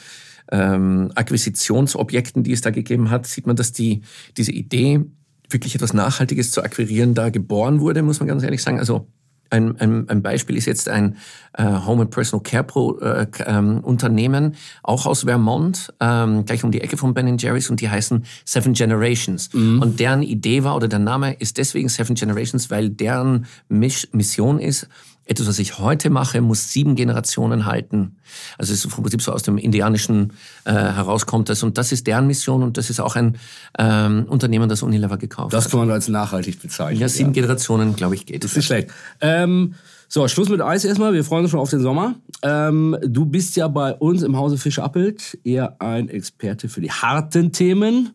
ähm, 0.51 1.11
Akquisitionsobjekten, 1.13 2.43
die 2.43 2.53
es 2.53 2.61
da 2.61 2.71
gegeben 2.71 3.09
hat, 3.09 3.27
sieht 3.27 3.45
man, 3.47 3.55
dass 3.55 3.71
die, 3.71 4.01
diese 4.37 4.51
Idee, 4.51 5.05
wirklich 5.49 5.75
etwas 5.75 5.93
Nachhaltiges 5.93 6.51
zu 6.51 6.63
akquirieren, 6.63 7.13
da 7.13 7.29
geboren 7.29 7.79
wurde, 7.79 8.01
muss 8.01 8.19
man 8.19 8.27
ganz 8.27 8.43
ehrlich 8.43 8.61
sagen. 8.61 8.79
Also 8.79 9.07
ein, 9.49 9.79
ein, 9.79 10.09
ein 10.09 10.21
Beispiel 10.21 10.57
ist 10.57 10.65
jetzt 10.65 10.89
ein 10.89 11.17
äh, 11.53 11.63
Home 11.63 12.03
and 12.03 12.11
Personal 12.11 12.43
Care 12.43 12.63
Pro 12.63 12.97
äh, 12.99 13.27
ähm, 13.45 13.79
Unternehmen, 13.81 14.55
auch 14.83 15.05
aus 15.05 15.23
Vermont, 15.23 15.93
ähm, 15.99 16.45
gleich 16.45 16.63
um 16.63 16.71
die 16.71 16.81
Ecke 16.81 16.97
von 16.97 17.13
Ben 17.13 17.37
Jerry's 17.37 17.69
und 17.69 17.81
die 17.81 17.89
heißen 17.89 18.25
Seven 18.43 18.73
Generations. 18.73 19.53
Mhm. 19.53 19.81
Und 19.81 19.99
deren 19.99 20.23
Idee 20.23 20.63
war, 20.63 20.75
oder 20.75 20.87
der 20.87 20.99
Name 20.99 21.33
ist 21.33 21.57
deswegen 21.57 21.89
Seven 21.89 22.15
Generations, 22.15 22.69
weil 22.69 22.89
deren 22.89 23.45
Mission 23.69 24.59
ist, 24.59 24.87
etwas, 25.25 25.47
was 25.47 25.59
ich 25.59 25.79
heute 25.79 26.09
mache, 26.09 26.39
muss 26.41 26.71
sieben 26.71 26.95
Generationen 26.95 27.65
halten. 27.65 28.17
Also 28.57 28.73
es 28.73 28.85
ist 28.85 28.85
im 28.85 29.03
Prinzip 29.03 29.21
so 29.21 29.31
aus 29.31 29.41
dem 29.41 29.57
Indianischen 29.57 30.33
äh, 30.65 30.71
herauskommt 30.71 31.49
das. 31.49 31.63
Und 31.63 31.77
das 31.77 31.91
ist 31.91 32.05
deren 32.05 32.27
Mission 32.27 32.61
und 32.61 32.77
das 32.77 32.91
ist 32.91 32.99
auch 32.99 33.15
ein 33.15 33.37
ähm, 33.79 34.25
Unternehmen, 34.29 34.69
das 34.69 34.83
Unilever 34.83 35.17
gekauft 35.17 35.53
das 35.53 35.65
hat. 35.65 35.65
Das 35.65 35.71
kann 35.71 35.87
man 35.87 35.91
als 35.91 36.07
nachhaltig 36.07 36.61
bezeichnen. 36.61 37.01
Ja, 37.01 37.09
sieben 37.09 37.29
ja. 37.29 37.41
Generationen, 37.41 37.95
glaube 37.95 38.15
ich, 38.15 38.25
geht. 38.25 38.43
Das 38.43 38.51
ist 38.51 38.57
nicht 38.57 38.65
schlecht. 38.67 38.89
Ähm, 39.19 39.73
so, 40.07 40.27
Schluss 40.27 40.49
mit 40.49 40.61
Eis 40.61 40.85
erstmal. 40.85 41.13
Wir 41.13 41.23
freuen 41.23 41.43
uns 41.43 41.51
schon 41.51 41.59
auf 41.59 41.71
den 41.71 41.81
Sommer. 41.81 42.15
Ähm, 42.43 42.95
du 43.03 43.25
bist 43.25 43.55
ja 43.55 43.67
bei 43.67 43.93
uns 43.93 44.21
im 44.21 44.37
Hause 44.37 44.57
Fische 44.57 44.83
Appelt 44.83 45.39
eher 45.43 45.81
ein 45.81 46.09
Experte 46.09 46.69
für 46.69 46.81
die 46.81 46.91
harten 46.91 47.51
Themen. 47.51 48.11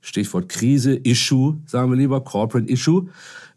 Stichwort 0.00 0.48
Krise, 0.48 0.94
Issue, 0.94 1.58
sagen 1.66 1.90
wir 1.90 1.96
lieber, 1.96 2.22
Corporate 2.22 2.70
Issue. 2.70 3.08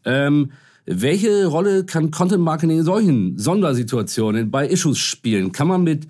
Ähm, 0.03 0.51
welche 0.85 1.45
Rolle 1.45 1.85
kann 1.85 2.11
Content 2.11 2.43
Marketing 2.43 2.79
in 2.79 2.83
solchen 2.83 3.37
Sondersituationen 3.37 4.49
bei 4.49 4.67
Issues 4.67 4.97
spielen? 4.97 5.51
Kann 5.51 5.67
man 5.67 5.83
mit, 5.83 6.07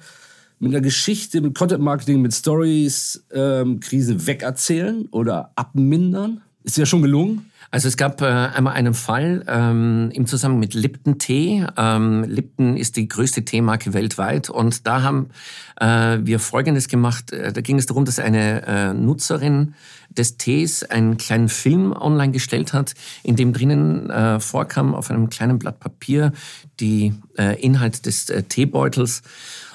mit 0.59 0.71
einer 0.71 0.81
Geschichte, 0.81 1.41
mit 1.41 1.57
Content 1.57 1.83
Marketing, 1.83 2.21
mit 2.21 2.33
Stories 2.33 3.25
ähm, 3.31 3.79
Krisen 3.79 4.25
wegerzählen 4.25 5.07
oder 5.11 5.51
abmindern? 5.55 6.41
Ist 6.63 6.77
ja 6.77 6.85
schon 6.85 7.01
gelungen? 7.01 7.48
Also 7.71 7.87
es 7.87 7.97
gab 7.97 8.21
äh, 8.21 8.25
einmal 8.25 8.73
einen 8.73 8.95
Fall 8.95 9.45
ähm, 9.47 10.09
im 10.11 10.25
Zusammenhang 10.25 10.59
mit 10.59 10.73
Lipton 10.73 11.19
Tee. 11.19 11.65
Ähm, 11.77 12.23
Lipton 12.23 12.75
ist 12.75 12.97
die 12.97 13.07
größte 13.07 13.45
Teemarke 13.45 13.93
weltweit 13.93 14.49
und 14.49 14.87
da 14.87 15.03
haben 15.03 15.29
äh, 15.79 16.17
wir 16.21 16.39
Folgendes 16.39 16.87
gemacht. 16.87 17.31
Äh, 17.31 17.53
da 17.53 17.61
ging 17.61 17.77
es 17.77 17.85
darum, 17.85 18.05
dass 18.05 18.17
eine 18.17 18.65
äh, 18.65 18.93
Nutzerin 18.93 19.75
des 20.09 20.37
Tees 20.37 20.83
einen 20.83 21.17
kleinen 21.17 21.47
Film 21.47 21.91
online 21.93 22.31
gestellt 22.31 22.73
hat, 22.73 22.95
in 23.21 23.35
dem 23.35 23.53
drinnen 23.53 24.09
äh, 24.09 24.39
vorkam 24.39 24.95
auf 24.95 25.11
einem 25.11 25.29
kleinen 25.29 25.59
Blatt 25.59 25.79
Papier 25.79 26.31
die 26.79 27.13
äh, 27.37 27.61
Inhalt 27.61 28.07
des 28.07 28.31
äh, 28.31 28.41
Teebeutels 28.41 29.21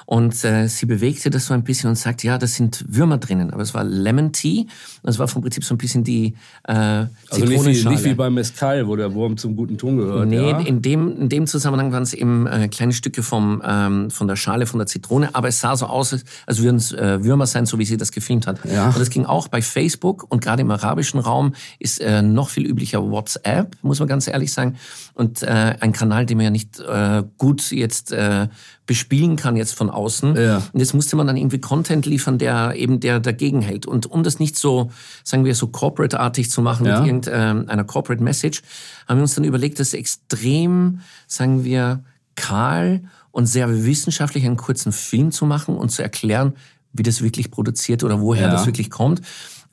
Und 0.05 0.43
äh, 0.43 0.67
sie 0.67 0.85
bewegte 0.85 1.29
das 1.29 1.47
so 1.47 1.53
ein 1.53 1.63
bisschen 1.63 1.89
und 1.89 1.95
sagte, 1.95 2.27
ja, 2.27 2.37
das 2.37 2.53
sind 2.53 2.85
Würmer 2.87 3.17
drinnen. 3.17 3.51
Aber 3.51 3.63
es 3.63 3.73
war 3.73 3.83
Lemon 3.83 4.31
Tea. 4.31 4.67
Das 5.03 5.17
war 5.19 5.27
vom 5.27 5.41
Prinzip 5.41 5.63
so 5.63 5.73
ein 5.73 5.77
bisschen 5.77 6.03
die 6.03 6.35
äh, 6.67 6.73
Also 6.73 7.45
nicht 7.45 7.65
wie, 7.65 7.89
nicht 7.89 8.03
wie 8.03 8.13
beim 8.13 8.35
Mezcal, 8.35 8.87
wo 8.87 8.95
der 8.95 9.13
Wurm 9.13 9.37
zum 9.37 9.55
guten 9.55 9.77
Ton 9.77 9.97
gehört. 9.97 10.27
Nee, 10.27 10.51
ja? 10.51 10.59
in, 10.59 10.81
dem, 10.81 11.21
in 11.21 11.29
dem 11.29 11.47
Zusammenhang 11.47 11.91
waren 11.91 12.03
es 12.03 12.13
eben 12.13 12.45
äh, 12.45 12.67
kleine 12.67 12.93
Stücke 12.93 13.23
vom, 13.23 13.61
ähm, 13.65 14.11
von 14.11 14.27
der 14.27 14.35
Schale, 14.35 14.67
von 14.67 14.79
der 14.79 14.87
Zitrone. 14.87 15.33
Aber 15.33 15.47
es 15.47 15.59
sah 15.59 15.75
so 15.75 15.87
aus, 15.87 16.15
als 16.45 16.61
würden 16.61 16.77
es 16.77 16.91
äh, 16.91 17.23
Würmer 17.23 17.47
sein, 17.47 17.65
so 17.65 17.79
wie 17.79 17.85
sie 17.85 17.97
das 17.97 18.11
gefilmt 18.11 18.45
hat. 18.47 18.59
Ja. 18.65 18.87
Und 18.87 18.99
das 18.99 19.09
ging 19.09 19.25
auch 19.25 19.47
bei 19.47 19.61
Facebook 19.61 20.25
und 20.29 20.43
gerade 20.43 20.61
im 20.61 20.71
arabischen 20.71 21.19
Raum 21.19 21.53
ist 21.79 21.99
äh, 21.99 22.21
noch 22.21 22.49
viel 22.49 22.65
üblicher 22.67 23.03
WhatsApp, 23.09 23.75
muss 23.81 23.99
man 23.99 24.07
ganz 24.07 24.27
ehrlich 24.27 24.53
sagen. 24.53 24.75
Und 25.13 25.41
äh, 25.43 25.75
ein 25.79 25.93
Kanal, 25.93 26.25
den 26.25 26.37
man 26.37 26.45
ja 26.45 26.49
nicht 26.51 26.79
äh, 26.79 27.23
gut 27.37 27.71
jetzt 27.71 28.11
äh, 28.11 28.47
bespielen 28.85 29.35
kann 29.35 29.55
jetzt 29.55 29.73
von 29.73 29.89
außen. 29.89 30.35
Ja. 30.35 30.57
Und 30.71 30.79
jetzt 30.79 30.93
musste 30.93 31.15
man 31.15 31.25
dann 31.27 31.37
irgendwie 31.37 31.59
Content 31.59 32.05
liefern, 32.05 32.37
der 32.37 32.75
eben 32.75 32.99
der 32.99 33.19
dagegen 33.19 33.61
hält. 33.61 33.85
Und 33.85 34.05
um 34.05 34.23
das 34.23 34.39
nicht 34.39 34.57
so, 34.57 34.91
sagen 35.23 35.43
wir, 35.45 35.55
so 35.55 35.67
corporate-artig 35.67 36.51
zu 36.51 36.61
machen 36.61 36.85
Ja. 36.85 37.01
mit 37.01 37.27
irgendeiner 37.27 37.83
Corporate 37.83 38.21
Message, 38.23 38.61
haben 39.07 39.17
wir 39.17 39.23
uns 39.23 39.35
dann 39.35 39.43
überlegt, 39.43 39.79
das 39.79 39.93
extrem, 39.93 40.99
sagen 41.27 41.63
wir, 41.63 42.03
kahl 42.35 43.01
und 43.31 43.47
sehr 43.47 43.85
wissenschaftlich 43.85 44.45
einen 44.45 44.57
kurzen 44.57 44.91
Film 44.91 45.31
zu 45.31 45.45
machen 45.45 45.75
und 45.75 45.89
zu 45.89 46.01
erklären, 46.01 46.53
wie 46.93 47.03
das 47.03 47.21
wirklich 47.21 47.51
produziert 47.51 48.03
oder 48.03 48.21
woher 48.21 48.43
Ja. 48.47 48.51
das 48.51 48.65
wirklich 48.65 48.89
kommt. 48.89 49.21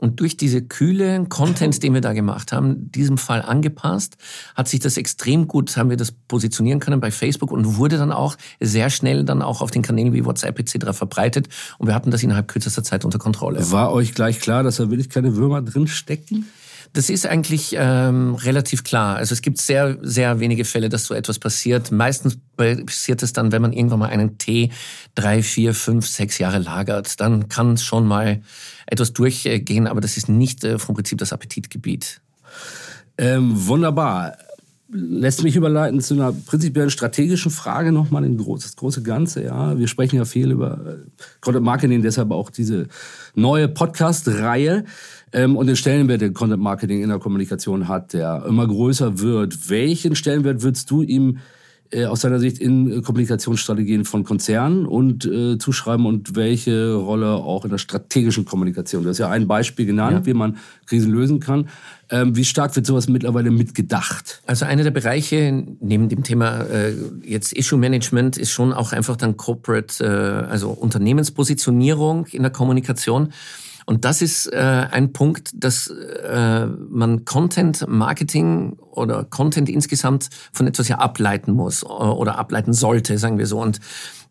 Und 0.03 0.19
durch 0.19 0.37
diese 0.37 0.63
kühle 0.63 1.27
Content, 1.29 1.81
den 1.81 1.95
wir 1.95 2.01
da 2.01 2.13
gemacht 2.13 2.51
haben, 2.51 2.91
diesem 2.91 3.19
Fall 3.19 3.41
angepasst, 3.41 4.17
hat 4.57 4.67
sich 4.67 4.81
das 4.81 4.97
extrem 4.97 5.47
gut, 5.47 5.77
haben 5.77 5.91
wir 5.91 5.97
das 5.97 6.11
positionieren 6.11 6.81
können 6.81 6.99
bei 6.99 7.13
Facebook 7.13 7.53
und 7.53 7.77
wurde 7.77 7.99
dann 7.99 8.11
auch 8.11 8.37
sehr 8.59 8.91
schnell 8.91 9.23
dann 9.23 9.43
auch 9.43 9.63
auf 9.63 9.71
den 9.71 9.83
Kanälen 9.83 10.13
wie 10.13 10.25
WhatsApp 10.25 10.59
etc. 10.59 10.91
verbreitet. 10.91 11.49
Und 11.79 11.87
wir 11.87 11.95
hatten 11.95 12.11
das 12.11 12.21
innerhalb 12.25 12.49
kürzester 12.49 12.83
Zeit 12.83 13.05
unter 13.05 13.21
Kontrolle. 13.21 13.71
War 13.71 13.93
euch 13.93 14.13
gleich 14.13 14.41
klar, 14.41 14.65
dass 14.65 14.79
da 14.79 14.91
wirklich 14.91 15.09
keine 15.09 15.37
Würmer 15.37 15.63
drin 15.63 15.87
stecken? 15.87 16.47
Das 16.95 17.09
ist 17.09 17.27
eigentlich 17.27 17.75
ähm, 17.79 18.35
relativ 18.35 18.85
klar. 18.85 19.17
Also 19.17 19.33
es 19.33 19.41
gibt 19.41 19.59
sehr, 19.59 19.97
sehr 20.03 20.41
wenige 20.41 20.67
Fälle, 20.67 20.91
dass 20.91 21.05
so 21.05 21.15
etwas 21.15 21.39
passiert. 21.39 21.91
Meistens 21.91 22.37
passiert 22.57 23.23
es 23.23 23.33
dann, 23.33 23.51
wenn 23.51 23.63
man 23.63 23.73
irgendwann 23.73 24.01
mal 24.01 24.11
einen 24.11 24.37
Tee 24.37 24.71
drei, 25.15 25.43
vier, 25.43 25.73
fünf, 25.73 26.07
sechs 26.07 26.39
Jahre 26.39 26.59
lagert. 26.59 27.19
Dann 27.21 27.49
kann 27.49 27.75
es 27.75 27.85
schon 27.85 28.07
mal 28.07 28.43
etwas 28.87 29.15
durchgehen, 29.15 29.87
aber 29.87 30.03
das 30.03 30.19
ist 30.19 30.29
nicht 30.29 30.65
äh, 30.65 30.79
vom 30.79 30.95
Prinzip 30.95 31.17
das 31.17 31.33
Appetitgebiet. 31.33 32.21
Ähm, 33.17 33.53
wunderbar. 33.67 34.37
Lässt 34.95 35.43
mich 35.43 35.57
überleiten 35.57 36.03
zu 36.03 36.13
einer 36.13 36.33
prinzipiellen 36.33 36.91
strategischen 36.91 37.51
Frage 37.51 37.93
nochmal 37.93 38.27
in 38.27 38.37
groß, 38.37 38.65
das 38.65 38.77
große 38.77 39.03
Ganze. 39.03 39.43
Ja, 39.45 39.79
wir 39.79 39.89
sprechen 39.89 40.17
ja 40.17 40.27
viel 40.27 40.51
über 40.51 40.73
äh, 40.73 41.23
Content 41.41 41.65
Marketing, 41.65 42.03
deshalb 42.03 42.31
auch 42.31 42.51
diese 42.51 42.89
neue 43.35 43.69
Podcast-Reihe 43.69 44.85
ähm, 45.33 45.57
und 45.57 45.67
den 45.67 45.77
Stellenwert, 45.77 46.21
den 46.21 46.35
Content 46.35 46.63
Marketing 46.63 47.03
in 47.03 47.09
der 47.09 47.19
Kommunikation 47.19 47.89
hat, 47.89 48.13
der 48.13 48.45
immer 48.47 48.67
größer 48.67 49.19
wird. 49.21 49.71
Welchen 49.71 50.15
Stellenwert 50.15 50.63
würdest 50.63 50.91
du 50.91 51.03
ihm 51.03 51.39
äh, 51.93 52.07
aus 52.07 52.21
deiner 52.21 52.39
Sicht 52.39 52.59
in 52.59 52.91
äh, 52.91 53.03
Kommunikationsstrategien 53.03 54.05
von 54.05 54.25
Konzernen 54.25 54.87
und 54.87 55.27
äh, 55.27 55.59
zuschreiben 55.59 56.07
und 56.07 56.35
welche 56.37 56.95
Rolle 56.95 57.35
auch 57.35 57.65
in 57.65 57.71
der 57.71 57.79
strategischen 57.79 58.45
Kommunikation? 58.45 59.03
Du 59.03 59.11
hast 59.11 59.19
ja 59.19 59.29
ein 59.29 59.47
Beispiel 59.47 59.87
genannt, 59.87 60.27
wie 60.27 60.35
man 60.35 60.57
Krisen 60.87 61.13
lösen 61.13 61.39
kann. 61.41 61.69
Ähm, 62.11 62.37
wie 62.37 62.45
stark 62.45 62.75
wird 62.77 62.87
sowas 62.87 63.09
mittlerweile 63.09 63.51
mitgedacht? 63.51 64.43
Also 64.47 64.65
einer 64.65 64.85
der 64.85 64.91
Bereiche 64.91 65.65
neben 65.81 66.09
dem 66.09 66.23
Thema 66.23 66.63
äh, 66.63 66.95
jetzt 67.25 67.53
Issue 67.53 67.79
Management 67.79 68.39
ist 68.39 68.51
schon 68.51 68.73
auch 68.73 68.93
einfach 68.93 69.17
dann 69.17 69.37
Corporate, 69.37 70.05
äh, 70.05 70.51
also 70.51 70.71
Unternehmenspositionierung 70.71 72.27
in 72.27 72.43
der 72.43 72.53
Kommunikation. 72.53 73.33
Und 73.87 74.05
das 74.05 74.23
ist 74.23 74.47
äh, 74.53 74.87
ein 74.91 75.13
Punkt, 75.13 75.51
dass 75.55 75.89
äh, 75.89 76.67
man 76.67 77.25
Content 77.25 77.87
Marketing 77.89 78.79
oder 78.93 79.25
Content 79.25 79.69
insgesamt 79.69 80.29
von 80.53 80.67
etwas 80.67 80.89
ja 80.89 80.99
ableiten 80.99 81.53
muss 81.53 81.83
äh, 81.83 81.87
oder 81.87 82.39
ableiten 82.39 82.73
sollte, 82.73 83.19
sagen 83.19 83.39
wir 83.39 83.47
so. 83.47 83.61
Und 83.61 83.81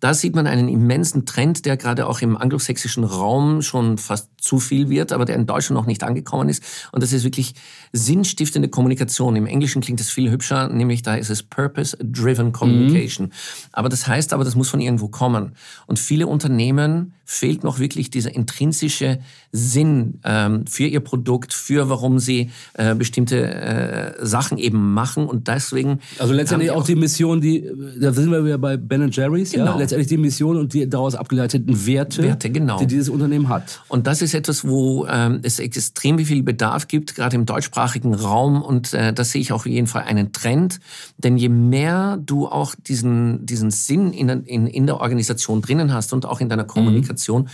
da 0.01 0.15
sieht 0.15 0.33
man 0.33 0.47
einen 0.47 0.67
immensen 0.67 1.27
Trend, 1.27 1.65
der 1.65 1.77
gerade 1.77 2.07
auch 2.07 2.21
im 2.21 2.35
anglosächsischen 2.35 3.03
Raum 3.03 3.61
schon 3.61 3.99
fast 3.99 4.29
zu 4.39 4.59
viel 4.59 4.89
wird, 4.89 5.11
aber 5.11 5.25
der 5.25 5.35
in 5.35 5.45
Deutschland 5.45 5.79
noch 5.79 5.85
nicht 5.85 6.03
angekommen 6.03 6.49
ist. 6.49 6.63
Und 6.91 7.03
das 7.03 7.13
ist 7.13 7.23
wirklich 7.23 7.53
sinnstiftende 7.93 8.67
Kommunikation. 8.67 9.35
Im 9.35 9.45
Englischen 9.45 9.79
klingt 9.81 10.01
es 10.01 10.09
viel 10.09 10.31
hübscher, 10.31 10.69
nämlich 10.69 11.03
da 11.03 11.13
ist 11.13 11.29
es 11.29 11.43
Purpose-Driven 11.43 12.51
Communication. 12.51 13.31
Aber 13.71 13.89
das 13.89 14.07
heißt 14.07 14.33
aber, 14.33 14.43
das 14.43 14.55
muss 14.55 14.69
von 14.69 14.81
irgendwo 14.81 15.07
kommen. 15.07 15.53
Und 15.85 15.99
viele 15.99 16.25
Unternehmen 16.25 17.13
fehlt 17.23 17.63
noch 17.63 17.77
wirklich 17.77 18.09
dieser 18.09 18.33
intrinsische 18.33 19.19
Sinn 19.51 20.19
ähm, 20.23 20.65
für 20.65 20.85
ihr 20.85 20.99
Produkt, 20.99 21.53
für 21.53 21.89
warum 21.89 22.17
sie 22.17 22.49
äh, 22.73 22.95
bestimmte 22.95 23.53
äh, 23.53 24.25
Sachen 24.25 24.50
eben 24.57 24.93
machen. 24.93 25.25
Und 25.25 25.47
deswegen 25.47 25.99
Also 26.19 26.33
letztendlich 26.33 26.71
die 26.71 26.75
auch 26.75 26.83
die 26.83 26.95
Mission, 26.95 27.39
die, 27.41 27.69
da 27.99 28.11
sind 28.11 28.31
wir 28.31 28.43
wieder 28.43 28.57
bei 28.57 28.77
Ben 28.77 29.09
Jerry's, 29.09 29.53
ja? 29.53 29.65
Genau. 29.65 29.77
letztendlich 29.77 30.07
die 30.07 30.17
Mission 30.17 30.57
und 30.57 30.73
die 30.73 30.89
daraus 30.89 31.15
abgeleiteten 31.15 31.85
Werte, 31.85 32.23
Werte, 32.23 32.49
genau. 32.49 32.77
die 32.77 32.87
dieses 32.87 33.09
Unternehmen 33.09 33.49
hat. 33.49 33.81
Und 33.87 34.07
das 34.07 34.21
ist 34.21 34.33
etwas, 34.33 34.67
wo 34.67 35.07
ähm, 35.07 35.39
es 35.43 35.59
extrem 35.59 36.19
viel 36.19 36.43
Bedarf 36.43 36.87
gibt, 36.87 37.15
gerade 37.15 37.35
im 37.35 37.45
deutschsprachigen 37.45 38.13
Raum. 38.13 38.61
Und 38.61 38.93
äh, 38.93 39.13
da 39.13 39.23
sehe 39.23 39.41
ich 39.41 39.53
auch 39.53 39.61
auf 39.61 39.65
jeden 39.67 39.87
Fall 39.87 40.03
einen 40.03 40.31
Trend. 40.31 40.79
Denn 41.17 41.37
je 41.37 41.49
mehr 41.49 42.17
du 42.17 42.47
auch 42.47 42.73
diesen, 42.75 43.45
diesen 43.45 43.69
Sinn 43.69 44.11
in, 44.11 44.29
in, 44.29 44.67
in 44.67 44.87
der 44.87 44.99
Organisation 44.99 45.61
drinnen 45.61 45.93
hast 45.93 46.13
und 46.13 46.25
auch 46.25 46.41
in 46.41 46.49
deiner 46.49 46.63
Kommunikation, 46.63 47.47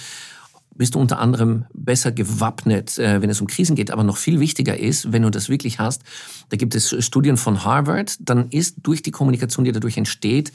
bist 0.78 0.96
du 0.96 1.00
unter 1.00 1.20
anderem 1.20 1.66
besser 1.74 2.12
gewappnet, 2.12 2.98
äh, 2.98 3.22
wenn 3.22 3.30
es 3.30 3.42
um 3.42 3.48
Krisen 3.48 3.76
geht. 3.76 3.92
Aber 3.92 4.04
noch 4.04 4.18
viel 4.18 4.40
wichtiger 4.40 4.78
ist, 4.78 5.12
wenn 5.12 5.24
du 5.24 5.30
das 5.30 5.50
wirklich 5.50 5.80
hast, 5.80 6.04
da 6.50 6.58
gibt 6.58 6.76
es 6.76 6.96
Studien 7.04 7.38
von 7.38 7.63
Harvard, 7.63 8.18
dann 8.20 8.50
ist 8.50 8.78
durch 8.84 9.02
die 9.02 9.12
Kommunikation, 9.12 9.66
die 9.66 9.72
dadurch 9.72 9.98
entsteht, 9.98 10.52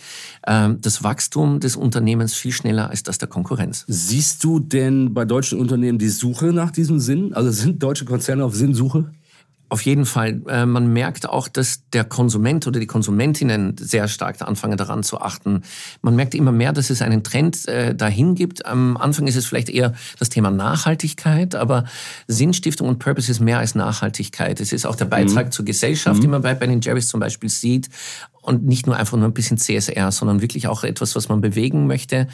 ähm, 0.47 0.81
das 0.81 1.03
Wachstum 1.03 1.61
des 1.61 1.77
Unternehmens 1.77 2.35
viel 2.35 2.53
schneller 2.53 2.91
als 2.91 3.03
das 3.03 3.19
der 3.19 3.29
Konkurrenz. 3.29 3.85
Siehst 3.89 4.43
du 4.45 4.61
denn 4.61 5.15
bei 5.15 5.25
deutschen 5.25 5.59
Unternehmen 5.59 5.99
die 5.99 6.09
Suche 6.09 6.47
nach 6.53 6.71
diesem 6.71 6.99
Sinn? 6.99 7.35
Also 7.35 7.51
sind 7.51 7.83
deutsche 7.83 8.05
Konzerne 8.05 8.45
auf 8.45 8.55
Sinnsuche? 8.55 9.11
Auf 9.73 9.81
jeden 9.87 10.05
Fall. 10.05 10.43
Äh, 10.49 10.67
Man 10.67 10.93
merkt 10.93 11.27
auch, 11.27 11.49
dass 11.49 11.89
der 11.95 12.05
Konsument 12.05 12.67
oder 12.67 12.79
die 12.79 12.87
Konsumentinnen 12.87 13.75
sehr 13.81 14.07
stark 14.07 14.43
anfangen 14.43 14.77
daran 14.77 15.03
zu 15.03 15.19
achten. 15.19 15.63
Man 16.03 16.15
merkt 16.15 16.35
immer 16.35 16.53
mehr, 16.53 16.75
dass 16.75 16.91
es 16.91 17.01
einen 17.01 17.25
Trend 17.25 17.67
äh, 17.69 17.95
dahin 17.95 18.35
gibt. 18.35 18.67
Am 18.67 18.99
Anfang 18.99 19.27
ist 19.27 19.37
es 19.37 19.47
vielleicht 19.47 19.71
eher 19.71 19.95
das 20.19 20.29
Thema 20.29 20.51
Nachhaltigkeit, 20.51 21.55
aber 21.55 21.85
Sinnstiftung 22.29 22.87
und 22.87 22.99
Purpose 22.99 23.31
ist 23.33 23.41
mehr 23.41 23.61
als 23.61 23.75
Nachhaltigkeit. 23.75 24.61
Es 24.61 24.75
ist 24.75 24.85
auch 24.85 24.95
der 24.95 25.07
Beitrag 25.07 25.55
zur 25.55 25.65
Gesellschaft, 25.65 26.23
den 26.23 26.29
man 26.29 26.43
bei 26.43 26.53
Ben 26.53 26.83
Jerry's 26.83 27.09
zum 27.09 27.21
Beispiel 27.21 27.49
sieht. 27.49 27.89
Und 28.43 28.67
nicht 28.67 28.87
nur 28.87 28.97
einfach 28.97 29.17
nur 29.17 29.27
ein 29.27 29.33
bisschen 29.33 29.57
CSR, 29.57 30.13
sondern 30.13 30.43
wirklich 30.43 30.69
auch 30.69 30.85
etwas, 30.85 31.17
was 31.17 31.31
man 31.31 31.41
bewegen 31.41 31.87
möchte. 31.87 32.27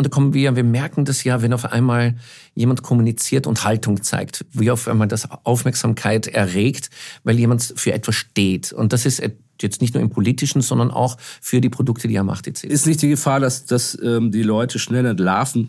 Und 0.00 0.04
da 0.04 0.08
kommen 0.08 0.32
wir, 0.32 0.56
wir 0.56 0.64
merken 0.64 1.04
das 1.04 1.24
ja, 1.24 1.42
wenn 1.42 1.52
auf 1.52 1.66
einmal 1.66 2.16
jemand 2.54 2.82
kommuniziert 2.82 3.46
und 3.46 3.64
Haltung 3.64 4.02
zeigt, 4.02 4.46
wie 4.50 4.70
auf 4.70 4.88
einmal 4.88 5.08
das 5.08 5.28
Aufmerksamkeit 5.44 6.26
erregt, 6.26 6.88
weil 7.22 7.38
jemand 7.38 7.74
für 7.76 7.92
etwas 7.92 8.14
steht. 8.14 8.72
Und 8.72 8.94
das 8.94 9.04
ist 9.04 9.22
jetzt 9.60 9.82
nicht 9.82 9.92
nur 9.92 10.02
im 10.02 10.08
politischen, 10.08 10.62
sondern 10.62 10.90
auch 10.90 11.18
für 11.42 11.60
die 11.60 11.68
Produkte, 11.68 12.08
die 12.08 12.14
er 12.14 12.24
macht. 12.24 12.46
Etc. 12.46 12.64
Ist 12.64 12.86
nicht 12.86 13.02
die 13.02 13.10
Gefahr, 13.10 13.40
dass, 13.40 13.66
dass 13.66 13.98
ähm, 14.02 14.30
die 14.30 14.42
Leute 14.42 14.78
schnell 14.78 15.04
entlarven, 15.04 15.68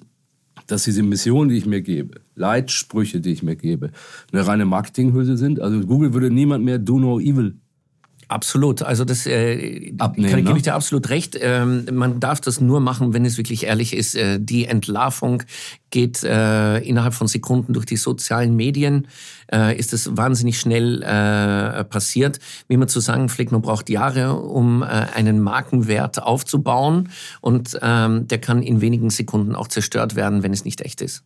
dass 0.66 0.86
diese 0.86 1.04
Mission, 1.04 1.50
die 1.50 1.58
ich 1.58 1.66
mir 1.66 1.82
gebe, 1.82 2.22
Leitsprüche, 2.36 3.20
die 3.20 3.34
ich 3.34 3.44
mir 3.44 3.58
gebe, 3.58 3.92
eine 4.32 4.48
reine 4.48 4.64
Marketinghülse 4.64 5.36
sind? 5.36 5.60
Also 5.60 5.82
Google 5.82 6.14
würde 6.14 6.32
niemand 6.32 6.64
mehr 6.64 6.80
do 6.80 7.00
no 7.00 7.20
evil 7.20 7.56
Absolut. 8.32 8.82
Also 8.82 9.04
das 9.04 9.28
äh, 9.28 9.94
Abnehmen, 9.98 10.30
kann, 10.30 10.40
gebe 10.40 10.52
ne? 10.52 10.58
ich 10.58 10.64
dir 10.64 10.74
absolut 10.74 11.10
recht. 11.10 11.38
Ähm, 11.42 11.86
man 11.92 12.22
darf 12.22 12.40
das 12.40 12.62
nur 12.62 12.80
machen, 12.80 13.14
wenn 13.14 13.26
es 13.26 13.38
wirklich 13.38 13.66
ehrlich 13.66 13.94
ist. 13.94 14.16
Äh, 14.16 14.40
die 14.40 14.68
Entlarvung 14.68 15.44
geht 15.90 16.24
äh, 16.24 16.78
innerhalb 16.78 17.14
von 17.14 17.28
Sekunden 17.28 17.74
durch 17.74 17.86
die 17.86 17.98
sozialen 17.98 18.56
Medien. 18.56 19.10
Äh, 19.52 19.78
ist 19.78 19.92
es 19.92 20.16
wahnsinnig 20.16 20.58
schnell 20.62 21.04
äh, 21.04 21.84
passiert. 21.84 22.40
Wie 22.70 22.78
man 22.78 22.88
zu 22.88 23.02
sagen 23.02 23.28
pflegt, 23.28 23.52
man 23.52 23.62
braucht 23.62 23.90
Jahre, 23.90 24.36
um 24.36 24.82
äh, 24.82 24.86
einen 24.86 25.42
Markenwert 25.42 26.24
aufzubauen. 26.24 27.10
Und 27.42 27.78
ähm, 27.82 28.30
der 28.30 28.40
kann 28.40 28.64
in 28.64 28.80
wenigen 28.80 29.10
Sekunden 29.10 29.56
auch 29.56 29.68
zerstört 29.68 30.16
werden, 30.16 30.42
wenn 30.42 30.54
es 30.54 30.64
nicht 30.64 30.80
echt 30.80 31.02
ist. 31.02 31.26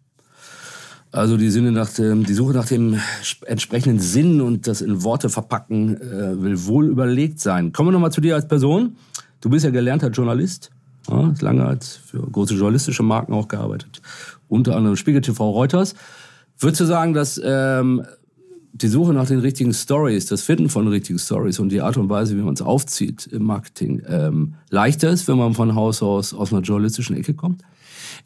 Also 1.11 1.37
die, 1.37 1.49
Sinne 1.49 1.71
nach 1.71 1.89
dem, 1.89 2.25
die 2.25 2.33
Suche 2.33 2.53
nach 2.53 2.67
dem 2.67 2.99
entsprechenden 3.45 3.99
Sinn 3.99 4.41
und 4.41 4.67
das 4.67 4.81
in 4.81 5.03
Worte 5.03 5.29
verpacken 5.29 5.95
äh, 5.95 6.41
will 6.41 6.65
wohl 6.65 6.87
überlegt 6.87 7.39
sein. 7.39 7.71
Kommen 7.71 7.89
wir 7.89 7.93
nochmal 7.93 8.11
zu 8.11 8.21
dir 8.21 8.35
als 8.35 8.47
Person. 8.47 8.97
Du 9.39 9.49
bist 9.49 9.63
ja 9.63 9.71
gelernter 9.71 10.09
Journalist, 10.09 10.71
ja, 11.09 11.33
lange 11.39 11.65
als 11.65 11.95
für 11.95 12.19
große 12.19 12.55
journalistische 12.55 13.03
Marken 13.03 13.33
auch 13.33 13.47
gearbeitet, 13.47 14.01
unter 14.49 14.75
anderem 14.75 14.95
Spiegel 14.97 15.21
TV, 15.21 15.49
Reuters. 15.51 15.95
Würdest 16.57 16.81
du 16.81 16.85
sagen, 16.85 17.13
dass 17.13 17.39
ähm, 17.43 18.03
die 18.73 18.87
Suche 18.87 19.13
nach 19.13 19.27
den 19.27 19.39
richtigen 19.39 19.73
Stories, 19.73 20.25
das 20.25 20.41
Finden 20.41 20.67
von 20.67 20.87
richtigen 20.87 21.17
Stories 21.17 21.59
und 21.59 21.69
die 21.69 21.81
Art 21.81 21.95
und 21.95 22.09
Weise, 22.09 22.35
wie 22.35 22.41
man 22.41 22.55
es 22.55 22.61
aufzieht 22.61 23.25
im 23.27 23.43
Marketing, 23.43 24.01
ähm, 24.07 24.55
leichter 24.69 25.11
ist, 25.11 25.29
wenn 25.29 25.37
man 25.37 25.53
von 25.53 25.75
Haus 25.75 26.01
aus 26.01 26.33
aus 26.33 26.51
einer 26.51 26.61
journalistischen 26.61 27.15
Ecke 27.15 27.33
kommt? 27.33 27.61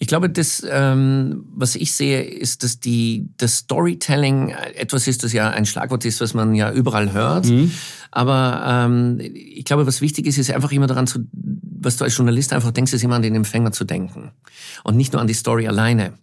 Ich 0.02 0.08
glaube, 0.08 0.30
das, 0.30 0.66
ähm, 0.70 1.46
was 1.54 1.76
ich 1.76 1.92
sehe, 1.92 2.22
ist, 2.22 2.64
dass 2.64 2.80
die, 2.80 3.28
das 3.36 3.58
Storytelling 3.58 4.50
etwas 4.76 5.08
ist, 5.08 5.24
das 5.24 5.34
ja 5.34 5.50
ein 5.50 5.66
Schlagwort 5.66 6.06
ist, 6.06 6.22
was 6.22 6.34
man 6.34 6.56
ja 6.56 6.72
überall 6.72 7.12
hört. 7.12 7.48
Mhm. 7.48 7.72
Aber 8.12 8.64
ähm, 8.66 9.20
ich 9.20 9.66
glaube, 9.66 9.86
was 9.86 10.02
wichtig 10.02 10.26
ist, 10.26 10.38
ist 10.38 10.52
einfach 10.52 10.72
immer 10.72 10.88
daran 10.88 11.08
zu, 11.08 11.20
was 11.82 11.98
du 11.98 12.04
als 12.04 12.18
Journalist 12.18 12.54
einfach 12.54 12.72
denkst, 12.72 12.94
ist 12.94 13.04
immer 13.04 13.16
an 13.16 13.22
den 13.22 13.36
Empfänger 13.36 13.72
zu 13.72 13.86
denken. 13.86 14.32
Und 14.84 14.98
nicht 14.98 15.14
nur 15.14 15.22
an 15.22 15.28
die 15.28 15.34
Story 15.34 15.68
alleine. 15.68 16.14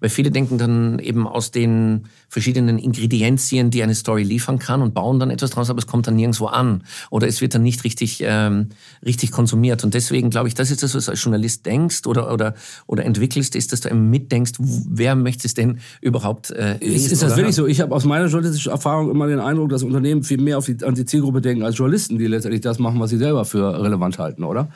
Weil 0.00 0.10
viele 0.10 0.30
denken 0.30 0.58
dann 0.58 0.98
eben 0.98 1.26
aus 1.28 1.50
den 1.50 2.06
verschiedenen 2.28 2.78
Ingredienzien, 2.78 3.70
die 3.70 3.82
eine 3.82 3.94
Story 3.94 4.22
liefern 4.22 4.58
kann 4.58 4.82
und 4.82 4.94
bauen 4.94 5.20
dann 5.20 5.30
etwas 5.30 5.50
draus, 5.50 5.70
aber 5.70 5.78
es 5.78 5.86
kommt 5.86 6.06
dann 6.06 6.16
nirgendwo 6.16 6.46
an. 6.46 6.82
Oder 7.10 7.28
es 7.28 7.40
wird 7.40 7.54
dann 7.54 7.62
nicht 7.62 7.84
richtig, 7.84 8.22
ähm, 8.24 8.70
richtig 9.04 9.30
konsumiert. 9.30 9.84
Und 9.84 9.94
deswegen 9.94 10.30
glaube 10.30 10.48
ich, 10.48 10.54
das 10.54 10.70
ist 10.70 10.82
das, 10.82 10.94
was 10.94 11.04
du 11.04 11.12
als 11.12 11.22
Journalist 11.22 11.66
denkst 11.66 12.06
oder, 12.06 12.32
oder, 12.32 12.54
oder 12.86 13.04
entwickelst, 13.04 13.54
ist, 13.54 13.72
dass 13.72 13.82
du 13.82 13.90
eben 13.90 14.10
mitdenkst, 14.10 14.52
wer 14.58 15.14
möchte 15.14 15.46
es 15.46 15.54
denn 15.54 15.78
überhaupt 16.00 16.50
äh, 16.50 16.78
Ist, 16.78 17.12
ist 17.12 17.22
das 17.22 17.36
wirklich 17.36 17.54
so? 17.54 17.66
Ich 17.66 17.80
habe 17.80 17.94
aus 17.94 18.04
meiner 18.04 18.26
journalistischen 18.26 18.72
Erfahrung 18.72 19.10
immer 19.10 19.26
den 19.28 19.40
Eindruck, 19.40 19.70
dass 19.70 19.82
Unternehmen 19.82 20.24
viel 20.24 20.40
mehr 20.40 20.58
auf 20.58 20.66
die, 20.66 20.82
an 20.82 20.94
die 20.94 21.04
Zielgruppe 21.04 21.31
denken 21.40 21.64
als 21.64 21.78
Journalisten, 21.78 22.18
die 22.18 22.26
letztendlich 22.26 22.60
das 22.60 22.78
machen, 22.78 23.00
was 23.00 23.10
sie 23.10 23.18
selber 23.18 23.44
für 23.44 23.82
relevant 23.82 24.18
halten, 24.18 24.44
oder? 24.44 24.68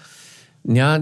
Ja, 0.69 1.01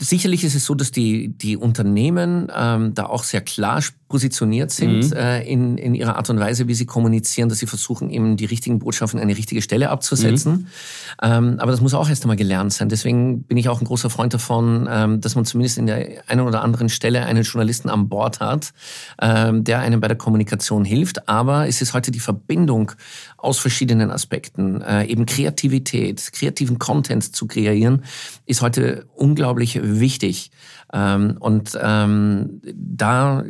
sicherlich 0.00 0.44
ist 0.44 0.54
es 0.54 0.64
so, 0.64 0.74
dass 0.76 0.92
die, 0.92 1.28
die 1.28 1.56
Unternehmen 1.56 2.52
ähm, 2.56 2.94
da 2.94 3.06
auch 3.06 3.24
sehr 3.24 3.40
klar 3.40 3.82
positioniert 4.08 4.70
sind 4.70 5.10
mhm. 5.10 5.16
äh, 5.16 5.42
in, 5.42 5.78
in 5.78 5.94
ihrer 5.94 6.16
Art 6.16 6.30
und 6.30 6.38
Weise, 6.38 6.68
wie 6.68 6.74
sie 6.74 6.86
kommunizieren, 6.86 7.48
dass 7.48 7.58
sie 7.58 7.66
versuchen, 7.66 8.08
eben 8.10 8.36
die 8.36 8.44
richtigen 8.44 8.78
Botschaften 8.78 9.18
an 9.18 9.26
die 9.26 9.34
richtige 9.34 9.62
Stelle 9.62 9.90
abzusetzen. 9.90 10.52
Mhm. 10.52 10.66
Ähm, 11.22 11.56
aber 11.58 11.72
das 11.72 11.80
muss 11.80 11.92
auch 11.94 12.08
erst 12.08 12.22
einmal 12.22 12.36
gelernt 12.36 12.72
sein. 12.72 12.88
Deswegen 12.88 13.42
bin 13.42 13.56
ich 13.56 13.68
auch 13.68 13.80
ein 13.80 13.84
großer 13.84 14.08
Freund 14.08 14.32
davon, 14.32 14.88
ähm, 14.88 15.20
dass 15.20 15.34
man 15.34 15.44
zumindest 15.44 15.78
in 15.78 15.86
der 15.86 16.22
einen 16.28 16.42
oder 16.42 16.62
anderen 16.62 16.88
Stelle 16.88 17.24
einen 17.26 17.42
Journalisten 17.42 17.90
an 17.90 18.08
Bord 18.08 18.38
hat, 18.38 18.72
ähm, 19.20 19.64
der 19.64 19.80
einem 19.80 20.00
bei 20.00 20.08
der 20.08 20.16
Kommunikation 20.16 20.84
hilft. 20.84 21.28
Aber 21.28 21.66
es 21.66 21.82
ist 21.82 21.92
heute 21.92 22.12
die 22.12 22.20
Verbindung 22.20 22.92
aus 23.36 23.58
verschiedenen 23.58 24.12
Aspekten. 24.12 24.82
Äh, 24.82 25.06
eben 25.06 25.26
Kreativität, 25.26 26.32
kreativen 26.32 26.78
Content 26.78 27.34
zu 27.34 27.46
kreieren, 27.46 28.04
ist 28.44 28.62
heute 28.62 29.06
unglaublich 29.14 29.80
wichtig. 29.82 30.52
Ähm, 30.92 31.36
und 31.40 31.76
ähm, 31.80 32.60
da 32.74 33.44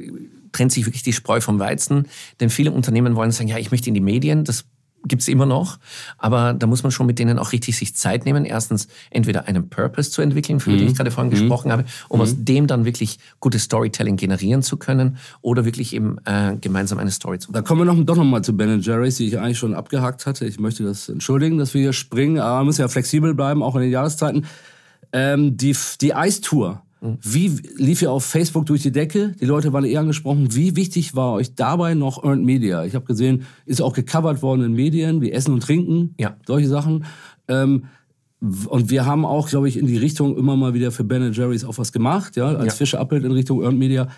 trennt 0.56 0.72
sich 0.72 0.86
wirklich 0.86 1.02
die 1.02 1.12
Spreu 1.12 1.40
vom 1.40 1.58
Weizen. 1.58 2.06
Denn 2.40 2.50
viele 2.50 2.72
Unternehmen 2.72 3.14
wollen 3.14 3.30
sagen, 3.30 3.48
ja, 3.48 3.58
ich 3.58 3.70
möchte 3.70 3.88
in 3.88 3.94
die 3.94 4.00
Medien, 4.00 4.44
das 4.44 4.64
gibt's 5.04 5.28
immer 5.28 5.46
noch, 5.46 5.78
aber 6.18 6.52
da 6.52 6.66
muss 6.66 6.82
man 6.82 6.90
schon 6.90 7.06
mit 7.06 7.20
denen 7.20 7.38
auch 7.38 7.52
richtig 7.52 7.76
sich 7.76 7.94
Zeit 7.94 8.24
nehmen. 8.24 8.44
Erstens 8.44 8.88
entweder 9.10 9.46
einen 9.46 9.68
Purpose 9.68 10.10
zu 10.10 10.20
entwickeln, 10.20 10.58
für 10.58 10.70
mhm. 10.70 10.78
den 10.78 10.88
ich 10.88 10.96
gerade 10.96 11.12
vorhin 11.12 11.32
mhm. 11.32 11.38
gesprochen 11.38 11.70
habe, 11.70 11.84
um 12.08 12.18
mhm. 12.18 12.22
aus 12.22 12.34
dem 12.36 12.66
dann 12.66 12.84
wirklich 12.84 13.18
gutes 13.38 13.64
Storytelling 13.64 14.16
generieren 14.16 14.62
zu 14.62 14.78
können 14.78 15.18
oder 15.42 15.64
wirklich 15.64 15.94
eben 15.94 16.16
äh, 16.24 16.56
gemeinsam 16.60 16.98
eine 16.98 17.10
Story 17.12 17.38
zu 17.38 17.52
machen. 17.52 17.62
Da 17.62 17.68
kommen 17.68 17.82
wir 17.82 17.84
noch, 17.84 18.04
doch 18.04 18.16
noch 18.16 18.24
mal 18.24 18.42
zu 18.42 18.56
Ben 18.56 18.80
Jerry's, 18.80 19.16
die 19.16 19.28
ich 19.28 19.38
eigentlich 19.38 19.58
schon 19.58 19.74
abgehakt 19.74 20.26
hatte. 20.26 20.46
Ich 20.46 20.58
möchte 20.58 20.82
das 20.82 21.08
entschuldigen, 21.08 21.58
dass 21.58 21.74
wir 21.74 21.82
hier 21.82 21.92
springen, 21.92 22.40
aber 22.40 22.56
man 22.56 22.66
muss 22.66 22.78
ja 22.78 22.88
flexibel 22.88 23.34
bleiben, 23.34 23.62
auch 23.62 23.76
in 23.76 23.82
den 23.82 23.90
Jahreszeiten. 23.90 24.46
Ähm, 25.12 25.56
die, 25.56 25.76
die 26.00 26.14
Eistour, 26.14 26.82
wie 27.22 27.48
lief 27.76 28.02
ihr 28.02 28.10
auf 28.10 28.24
Facebook 28.24 28.66
durch 28.66 28.82
die 28.82 28.92
Decke? 28.92 29.34
Die 29.40 29.44
Leute 29.44 29.72
waren 29.72 29.84
eher 29.84 30.00
angesprochen. 30.00 30.54
Wie 30.54 30.76
wichtig 30.76 31.14
war 31.14 31.32
euch 31.34 31.54
dabei 31.54 31.94
noch 31.94 32.24
Earned 32.24 32.44
Media? 32.44 32.84
Ich 32.84 32.94
habe 32.94 33.04
gesehen, 33.04 33.44
ist 33.64 33.80
auch 33.80 33.92
gecovert 33.92 34.42
worden 34.42 34.64
in 34.64 34.72
Medien 34.72 35.20
wie 35.20 35.32
Essen 35.32 35.54
und 35.54 35.62
Trinken, 35.62 36.14
ja. 36.18 36.36
solche 36.46 36.68
Sachen. 36.68 37.04
Ähm, 37.48 37.84
und 38.66 38.90
wir 38.90 39.06
haben 39.06 39.24
auch, 39.24 39.48
glaube 39.48 39.68
ich, 39.68 39.78
in 39.78 39.86
die 39.86 39.96
Richtung 39.96 40.36
immer 40.36 40.56
mal 40.56 40.74
wieder 40.74 40.92
für 40.92 41.04
Ben 41.04 41.32
Jerry's 41.32 41.64
auch 41.64 41.78
was 41.78 41.92
gemacht, 41.92 42.36
ja, 42.36 42.48
als 42.48 42.66
ja. 42.66 42.72
Fische 42.72 42.98
Abbild 42.98 43.24
in 43.24 43.32
Richtung 43.32 43.62
Earned 43.62 43.78
Media. 43.78 44.08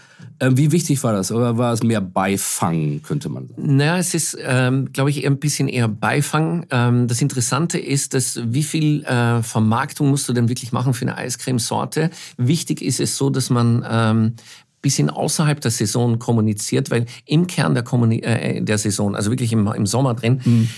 Ähm, 0.40 0.56
wie 0.56 0.72
wichtig 0.72 1.02
war 1.02 1.12
das? 1.12 1.32
Oder 1.32 1.58
war 1.58 1.72
es 1.72 1.82
mehr 1.82 2.00
Beifang, 2.00 3.02
könnte 3.02 3.28
man 3.28 3.48
sagen? 3.48 3.76
Naja, 3.76 3.98
es 3.98 4.14
ist, 4.14 4.36
ähm, 4.40 4.92
glaube 4.92 5.10
ich, 5.10 5.24
eher 5.24 5.30
ein 5.30 5.38
bisschen 5.38 5.68
eher 5.68 5.88
Beifang. 5.88 6.66
Ähm, 6.70 7.06
das 7.08 7.20
Interessante 7.22 7.78
ist, 7.78 8.14
dass 8.14 8.40
wie 8.44 8.62
viel 8.62 9.04
äh, 9.04 9.42
Vermarktung 9.42 10.10
musst 10.10 10.28
du 10.28 10.32
denn 10.32 10.48
wirklich 10.48 10.72
machen 10.72 10.94
für 10.94 11.06
eine 11.06 11.16
Eiscremesorte? 11.16 12.10
Wichtig 12.36 12.82
ist 12.82 13.00
es 13.00 13.16
so, 13.16 13.30
dass 13.30 13.50
man 13.50 13.84
ähm, 13.88 14.32
bisschen 14.80 15.10
außerhalb 15.10 15.60
der 15.60 15.72
Saison 15.72 16.18
kommuniziert, 16.18 16.90
weil 16.90 17.06
im 17.26 17.46
Kern 17.46 17.74
der, 17.74 17.82
Kommuni 17.82 18.20
äh, 18.20 18.62
der 18.62 18.78
Saison, 18.78 19.16
also 19.16 19.30
wirklich 19.30 19.52
im, 19.52 19.66
im 19.66 19.86
Sommer 19.86 20.14
drin, 20.14 20.40
mhm 20.44 20.68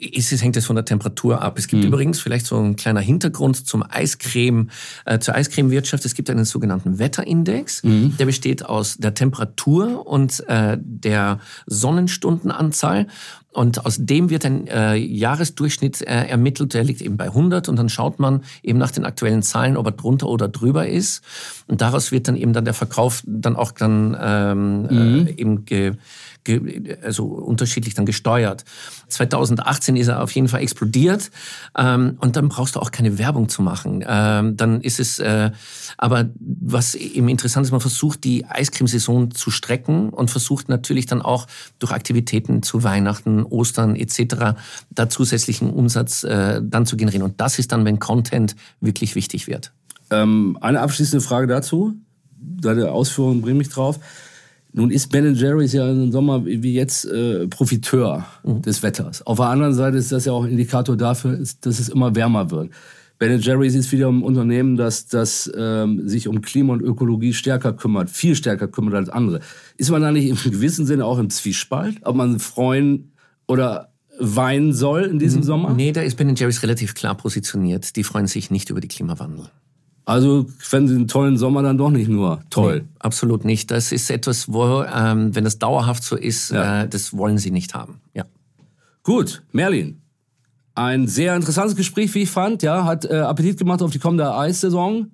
ist 0.00 0.32
es, 0.32 0.42
hängt 0.42 0.56
es 0.56 0.66
von 0.66 0.76
der 0.76 0.84
Temperatur 0.84 1.42
ab. 1.42 1.58
Es 1.58 1.68
gibt 1.68 1.82
mhm. 1.82 1.88
übrigens 1.88 2.20
vielleicht 2.20 2.46
so 2.46 2.56
ein 2.56 2.76
kleiner 2.76 3.00
Hintergrund 3.00 3.66
zum 3.66 3.84
Eiscreme, 3.88 4.70
äh, 5.04 5.18
zur 5.18 5.34
Eiscremewirtschaft. 5.34 6.04
Es 6.04 6.14
gibt 6.14 6.30
einen 6.30 6.44
sogenannten 6.44 6.98
Wetterindex. 6.98 7.84
Mhm. 7.84 8.16
Der 8.18 8.26
besteht 8.26 8.64
aus 8.64 8.96
der 8.96 9.14
Temperatur 9.14 10.06
und 10.06 10.42
äh, 10.48 10.78
der 10.80 11.40
Sonnenstundenanzahl. 11.66 13.06
Und 13.52 13.84
aus 13.84 13.96
dem 13.98 14.30
wird 14.30 14.44
ein 14.44 14.68
äh, 14.68 14.94
Jahresdurchschnitt 14.94 16.02
äh, 16.02 16.26
ermittelt, 16.28 16.72
der 16.74 16.84
liegt 16.84 17.02
eben 17.02 17.16
bei 17.16 17.26
100 17.26 17.68
und 17.68 17.76
dann 17.76 17.88
schaut 17.88 18.20
man 18.20 18.42
eben 18.62 18.78
nach 18.78 18.92
den 18.92 19.04
aktuellen 19.04 19.42
Zahlen, 19.42 19.76
ob 19.76 19.86
er 19.86 19.92
drunter 19.92 20.28
oder 20.28 20.48
drüber 20.48 20.86
ist. 20.86 21.22
Und 21.66 21.80
daraus 21.80 22.12
wird 22.12 22.28
dann 22.28 22.36
eben 22.36 22.52
dann 22.52 22.64
der 22.64 22.74
Verkauf 22.74 23.22
dann 23.26 23.56
auch 23.56 23.72
dann 23.72 24.16
ähm, 24.20 24.82
mhm. 24.82 25.26
äh, 25.26 25.30
eben 25.32 25.64
ge 25.64 25.96
also 27.02 27.24
unterschiedlich 27.26 27.94
dann 27.94 28.06
gesteuert. 28.06 28.64
2018 29.08 29.96
ist 29.96 30.08
er 30.08 30.22
auf 30.22 30.32
jeden 30.32 30.48
Fall 30.48 30.62
explodiert 30.62 31.30
ähm, 31.76 32.16
und 32.20 32.36
dann 32.36 32.48
brauchst 32.48 32.76
du 32.76 32.80
auch 32.80 32.90
keine 32.90 33.18
Werbung 33.18 33.48
zu 33.48 33.62
machen. 33.62 34.04
Ähm, 34.06 34.56
dann 34.56 34.80
ist 34.80 35.00
es, 35.00 35.18
äh, 35.18 35.50
aber 35.98 36.30
was 36.38 36.94
eben 36.94 37.28
interessant 37.28 37.66
ist, 37.66 37.72
man 37.72 37.80
versucht 37.80 38.24
die 38.24 38.46
Eiscremesaison 38.46 39.32
zu 39.32 39.50
strecken 39.50 40.10
und 40.10 40.30
versucht 40.30 40.68
natürlich 40.68 41.06
dann 41.06 41.22
auch 41.22 41.46
durch 41.78 41.92
Aktivitäten 41.92 42.62
zu 42.62 42.82
Weihnachten, 42.84 43.39
Ostern 43.44 43.96
etc. 43.96 44.56
da 44.90 45.08
zusätzlichen 45.08 45.70
Umsatz 45.70 46.24
äh, 46.24 46.60
dann 46.62 46.86
zu 46.86 46.96
generieren. 46.96 47.24
Und 47.24 47.40
das 47.40 47.58
ist 47.58 47.72
dann, 47.72 47.84
wenn 47.84 47.98
Content 47.98 48.56
wirklich 48.80 49.14
wichtig 49.14 49.46
wird. 49.46 49.72
Ähm, 50.10 50.58
eine 50.60 50.80
abschließende 50.80 51.24
Frage 51.24 51.46
dazu. 51.46 51.94
Deine 52.38 52.90
Ausführungen 52.90 53.42
bringen 53.42 53.58
mich 53.58 53.68
drauf. 53.68 54.00
Nun 54.72 54.90
ist 54.90 55.10
Ben 55.10 55.34
Jerry's 55.34 55.72
ja 55.72 55.90
im 55.90 56.12
Sommer 56.12 56.44
wie 56.44 56.74
jetzt 56.74 57.04
äh, 57.04 57.48
Profiteur 57.48 58.24
mhm. 58.44 58.62
des 58.62 58.82
Wetters. 58.82 59.26
Auf 59.26 59.38
der 59.38 59.46
anderen 59.46 59.74
Seite 59.74 59.96
ist 59.96 60.12
das 60.12 60.24
ja 60.26 60.32
auch 60.32 60.44
ein 60.44 60.50
Indikator 60.50 60.96
dafür, 60.96 61.38
dass 61.60 61.80
es 61.80 61.88
immer 61.88 62.14
wärmer 62.14 62.50
wird. 62.50 62.70
Ben 63.18 63.38
Jerry's 63.38 63.74
ist 63.74 63.92
wieder 63.92 64.08
ein 64.08 64.22
Unternehmen, 64.22 64.76
das, 64.76 65.06
das 65.06 65.50
ähm, 65.54 66.08
sich 66.08 66.26
um 66.26 66.40
Klima 66.40 66.72
und 66.72 66.80
Ökologie 66.80 67.34
stärker 67.34 67.74
kümmert, 67.74 68.08
viel 68.08 68.34
stärker 68.34 68.66
kümmert 68.66 68.94
als 68.94 69.10
andere. 69.10 69.40
Ist 69.76 69.90
man 69.90 70.00
da 70.00 70.10
nicht 70.10 70.28
im 70.28 70.52
gewissen 70.52 70.86
Sinne 70.86 71.04
auch 71.04 71.18
im 71.18 71.28
Zwiespalt, 71.28 71.96
ob 72.02 72.16
man 72.16 72.38
freuen 72.38 73.09
oder 73.50 73.88
weinen 74.20 74.72
soll 74.72 75.02
in 75.02 75.18
diesem 75.18 75.42
Sommer? 75.42 75.74
Nee, 75.74 75.90
da 75.90 76.02
ist 76.02 76.16
Ben 76.16 76.34
Jerry's 76.36 76.62
relativ 76.62 76.94
klar 76.94 77.16
positioniert. 77.16 77.96
Die 77.96 78.04
freuen 78.04 78.28
sich 78.28 78.50
nicht 78.50 78.70
über 78.70 78.80
die 78.80 78.86
Klimawandel. 78.86 79.46
Also 80.04 80.46
fänden 80.58 80.88
Sie 80.88 80.94
einen 80.94 81.08
tollen 81.08 81.36
Sommer 81.36 81.62
dann 81.62 81.76
doch 81.76 81.90
nicht 81.90 82.08
nur 82.08 82.42
toll. 82.48 82.82
Nee, 82.82 82.88
absolut 83.00 83.44
nicht. 83.44 83.70
Das 83.70 83.90
ist 83.90 84.10
etwas, 84.10 84.52
wo, 84.52 84.82
ähm, 84.82 85.34
wenn 85.34 85.44
das 85.44 85.58
dauerhaft 85.58 86.04
so 86.04 86.16
ist, 86.16 86.50
ja. 86.52 86.82
äh, 86.82 86.88
das 86.88 87.16
wollen 87.16 87.38
Sie 87.38 87.50
nicht 87.50 87.74
haben. 87.74 88.00
Ja. 88.14 88.24
Gut, 89.02 89.42
Merlin. 89.52 90.00
Ein 90.74 91.08
sehr 91.08 91.34
interessantes 91.34 91.76
Gespräch, 91.76 92.14
wie 92.14 92.22
ich 92.22 92.30
fand. 92.30 92.62
Ja, 92.62 92.84
hat 92.84 93.04
äh, 93.04 93.18
Appetit 93.18 93.58
gemacht 93.58 93.82
auf 93.82 93.90
die 93.90 93.98
kommende 93.98 94.32
Eissaison. 94.32 95.10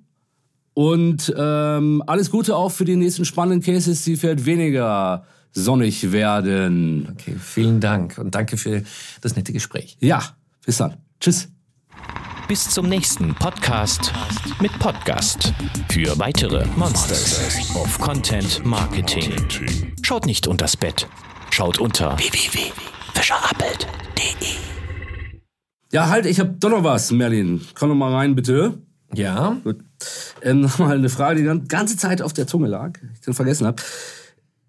Und 0.73 1.33
ähm, 1.35 2.03
alles 2.05 2.29
Gute 2.29 2.55
auch 2.55 2.69
für 2.71 2.85
die 2.85 2.95
nächsten 2.95 3.25
spannenden 3.25 3.61
Cases, 3.61 4.03
die 4.03 4.15
vielleicht 4.15 4.45
weniger 4.45 5.25
sonnig 5.57 6.11
werden. 6.11 7.07
Okay, 7.11 7.35
vielen 7.39 7.79
Dank 7.79 8.17
und 8.17 8.35
danke 8.35 8.57
für 8.57 8.83
das 9.21 9.35
nette 9.35 9.53
Gespräch. 9.53 9.97
Ja, 9.99 10.23
bis 10.65 10.77
dann. 10.77 10.97
Tschüss. 11.19 11.49
Bis 12.47 12.69
zum 12.69 12.87
nächsten 12.87 13.35
Podcast 13.35 14.13
mit 14.61 14.71
Podcast 14.79 15.53
für 15.89 16.17
weitere 16.19 16.65
Monsters 16.77 17.75
of 17.75 17.99
Content 17.99 18.65
Marketing. 18.65 19.33
Schaut 20.03 20.25
nicht 20.25 20.47
unters 20.47 20.77
Bett, 20.77 21.07
schaut 21.49 21.79
unter 21.79 22.17
www.fischerappelt.de. 22.17 24.47
Ja, 25.91 26.09
halt, 26.09 26.25
ich 26.25 26.39
hab 26.39 26.59
doch 26.59 26.69
noch 26.69 26.83
was, 26.83 27.11
Merlin. 27.11 27.61
Komm 27.73 27.89
doch 27.89 27.95
mal 27.95 28.13
rein, 28.13 28.35
bitte. 28.35 28.77
Ja. 29.13 29.57
Gut. 29.63 29.79
Ähm, 30.41 30.61
Nochmal 30.61 30.97
eine 30.97 31.09
Frage, 31.09 31.41
die 31.41 31.49
die 31.49 31.67
ganze 31.67 31.97
Zeit 31.97 32.21
auf 32.21 32.33
der 32.33 32.45
Zunge 32.45 32.67
lag, 32.67 32.99
ich 33.13 33.21
den 33.21 33.33
vergessen 33.33 33.65
habe. 33.65 33.81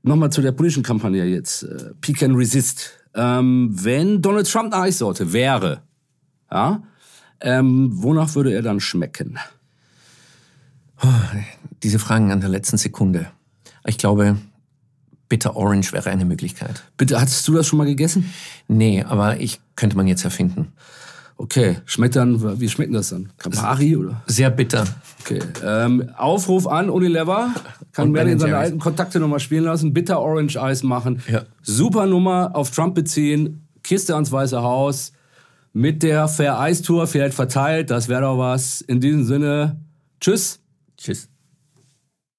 Nochmal 0.02 0.30
zu 0.30 0.42
der 0.42 0.52
politischen 0.52 0.82
Kampagne 0.82 1.24
jetzt. 1.24 1.64
Äh, 1.64 1.92
Peak 2.00 2.22
and 2.22 2.36
Resist. 2.36 2.92
Ähm, 3.14 3.70
wenn 3.72 4.22
Donald 4.22 4.50
Trump 4.50 4.72
eine 4.72 4.84
Eissorte 4.84 5.32
wäre, 5.32 5.82
ja, 6.50 6.82
ähm, 7.40 7.90
wonach 7.92 8.34
würde 8.34 8.52
er 8.52 8.62
dann 8.62 8.80
schmecken? 8.80 9.38
Oh, 11.02 11.08
diese 11.82 11.98
Fragen 11.98 12.32
an 12.32 12.40
der 12.40 12.48
letzten 12.48 12.76
Sekunde. 12.76 13.30
Ich 13.86 13.98
glaube, 13.98 14.36
Bitter 15.28 15.56
Orange 15.56 15.92
wäre 15.92 16.10
eine 16.10 16.24
Möglichkeit. 16.24 16.82
Bitte, 16.96 17.20
hattest 17.20 17.46
du 17.46 17.54
das 17.54 17.66
schon 17.66 17.78
mal 17.78 17.86
gegessen? 17.86 18.32
Nee, 18.66 19.02
aber 19.02 19.40
ich 19.40 19.60
könnte 19.76 19.96
man 19.96 20.06
jetzt 20.06 20.24
erfinden. 20.24 20.72
Okay, 21.40 21.76
schmeckt 21.84 22.16
dann, 22.16 22.60
wie 22.60 22.68
schmeckt 22.68 22.92
das 22.92 23.10
dann? 23.10 23.28
Campari 23.38 23.94
oder? 23.94 24.22
Sehr 24.26 24.50
bitter. 24.50 24.84
Okay. 25.20 25.38
Ähm, 25.64 26.10
Aufruf 26.16 26.66
an 26.66 26.90
Unilever. 26.90 27.54
Kann 27.92 28.10
Merlin 28.10 28.40
seine 28.40 28.56
alten 28.56 28.80
Kontakte 28.80 29.20
nochmal 29.20 29.38
spielen 29.38 29.62
lassen. 29.62 29.94
Bitter 29.94 30.20
Orange 30.20 30.60
Eis 30.60 30.82
machen. 30.82 31.22
Ja. 31.30 31.42
Super 31.62 32.06
Nummer 32.06 32.50
auf 32.54 32.72
Trump 32.72 32.96
beziehen. 32.96 33.68
Kiste 33.84 34.14
ans 34.14 34.32
Weiße 34.32 34.60
Haus. 34.60 35.12
Mit 35.72 36.02
der 36.02 36.26
Fair 36.26 36.58
Eis 36.58 36.82
Tour 36.82 37.06
vielleicht 37.06 37.34
verteilt. 37.34 37.90
Das 37.90 38.08
wäre 38.08 38.22
doch 38.22 38.38
was. 38.38 38.80
In 38.80 39.00
diesem 39.00 39.24
Sinne. 39.24 39.80
Tschüss. 40.20 40.58
Tschüss. 40.96 41.28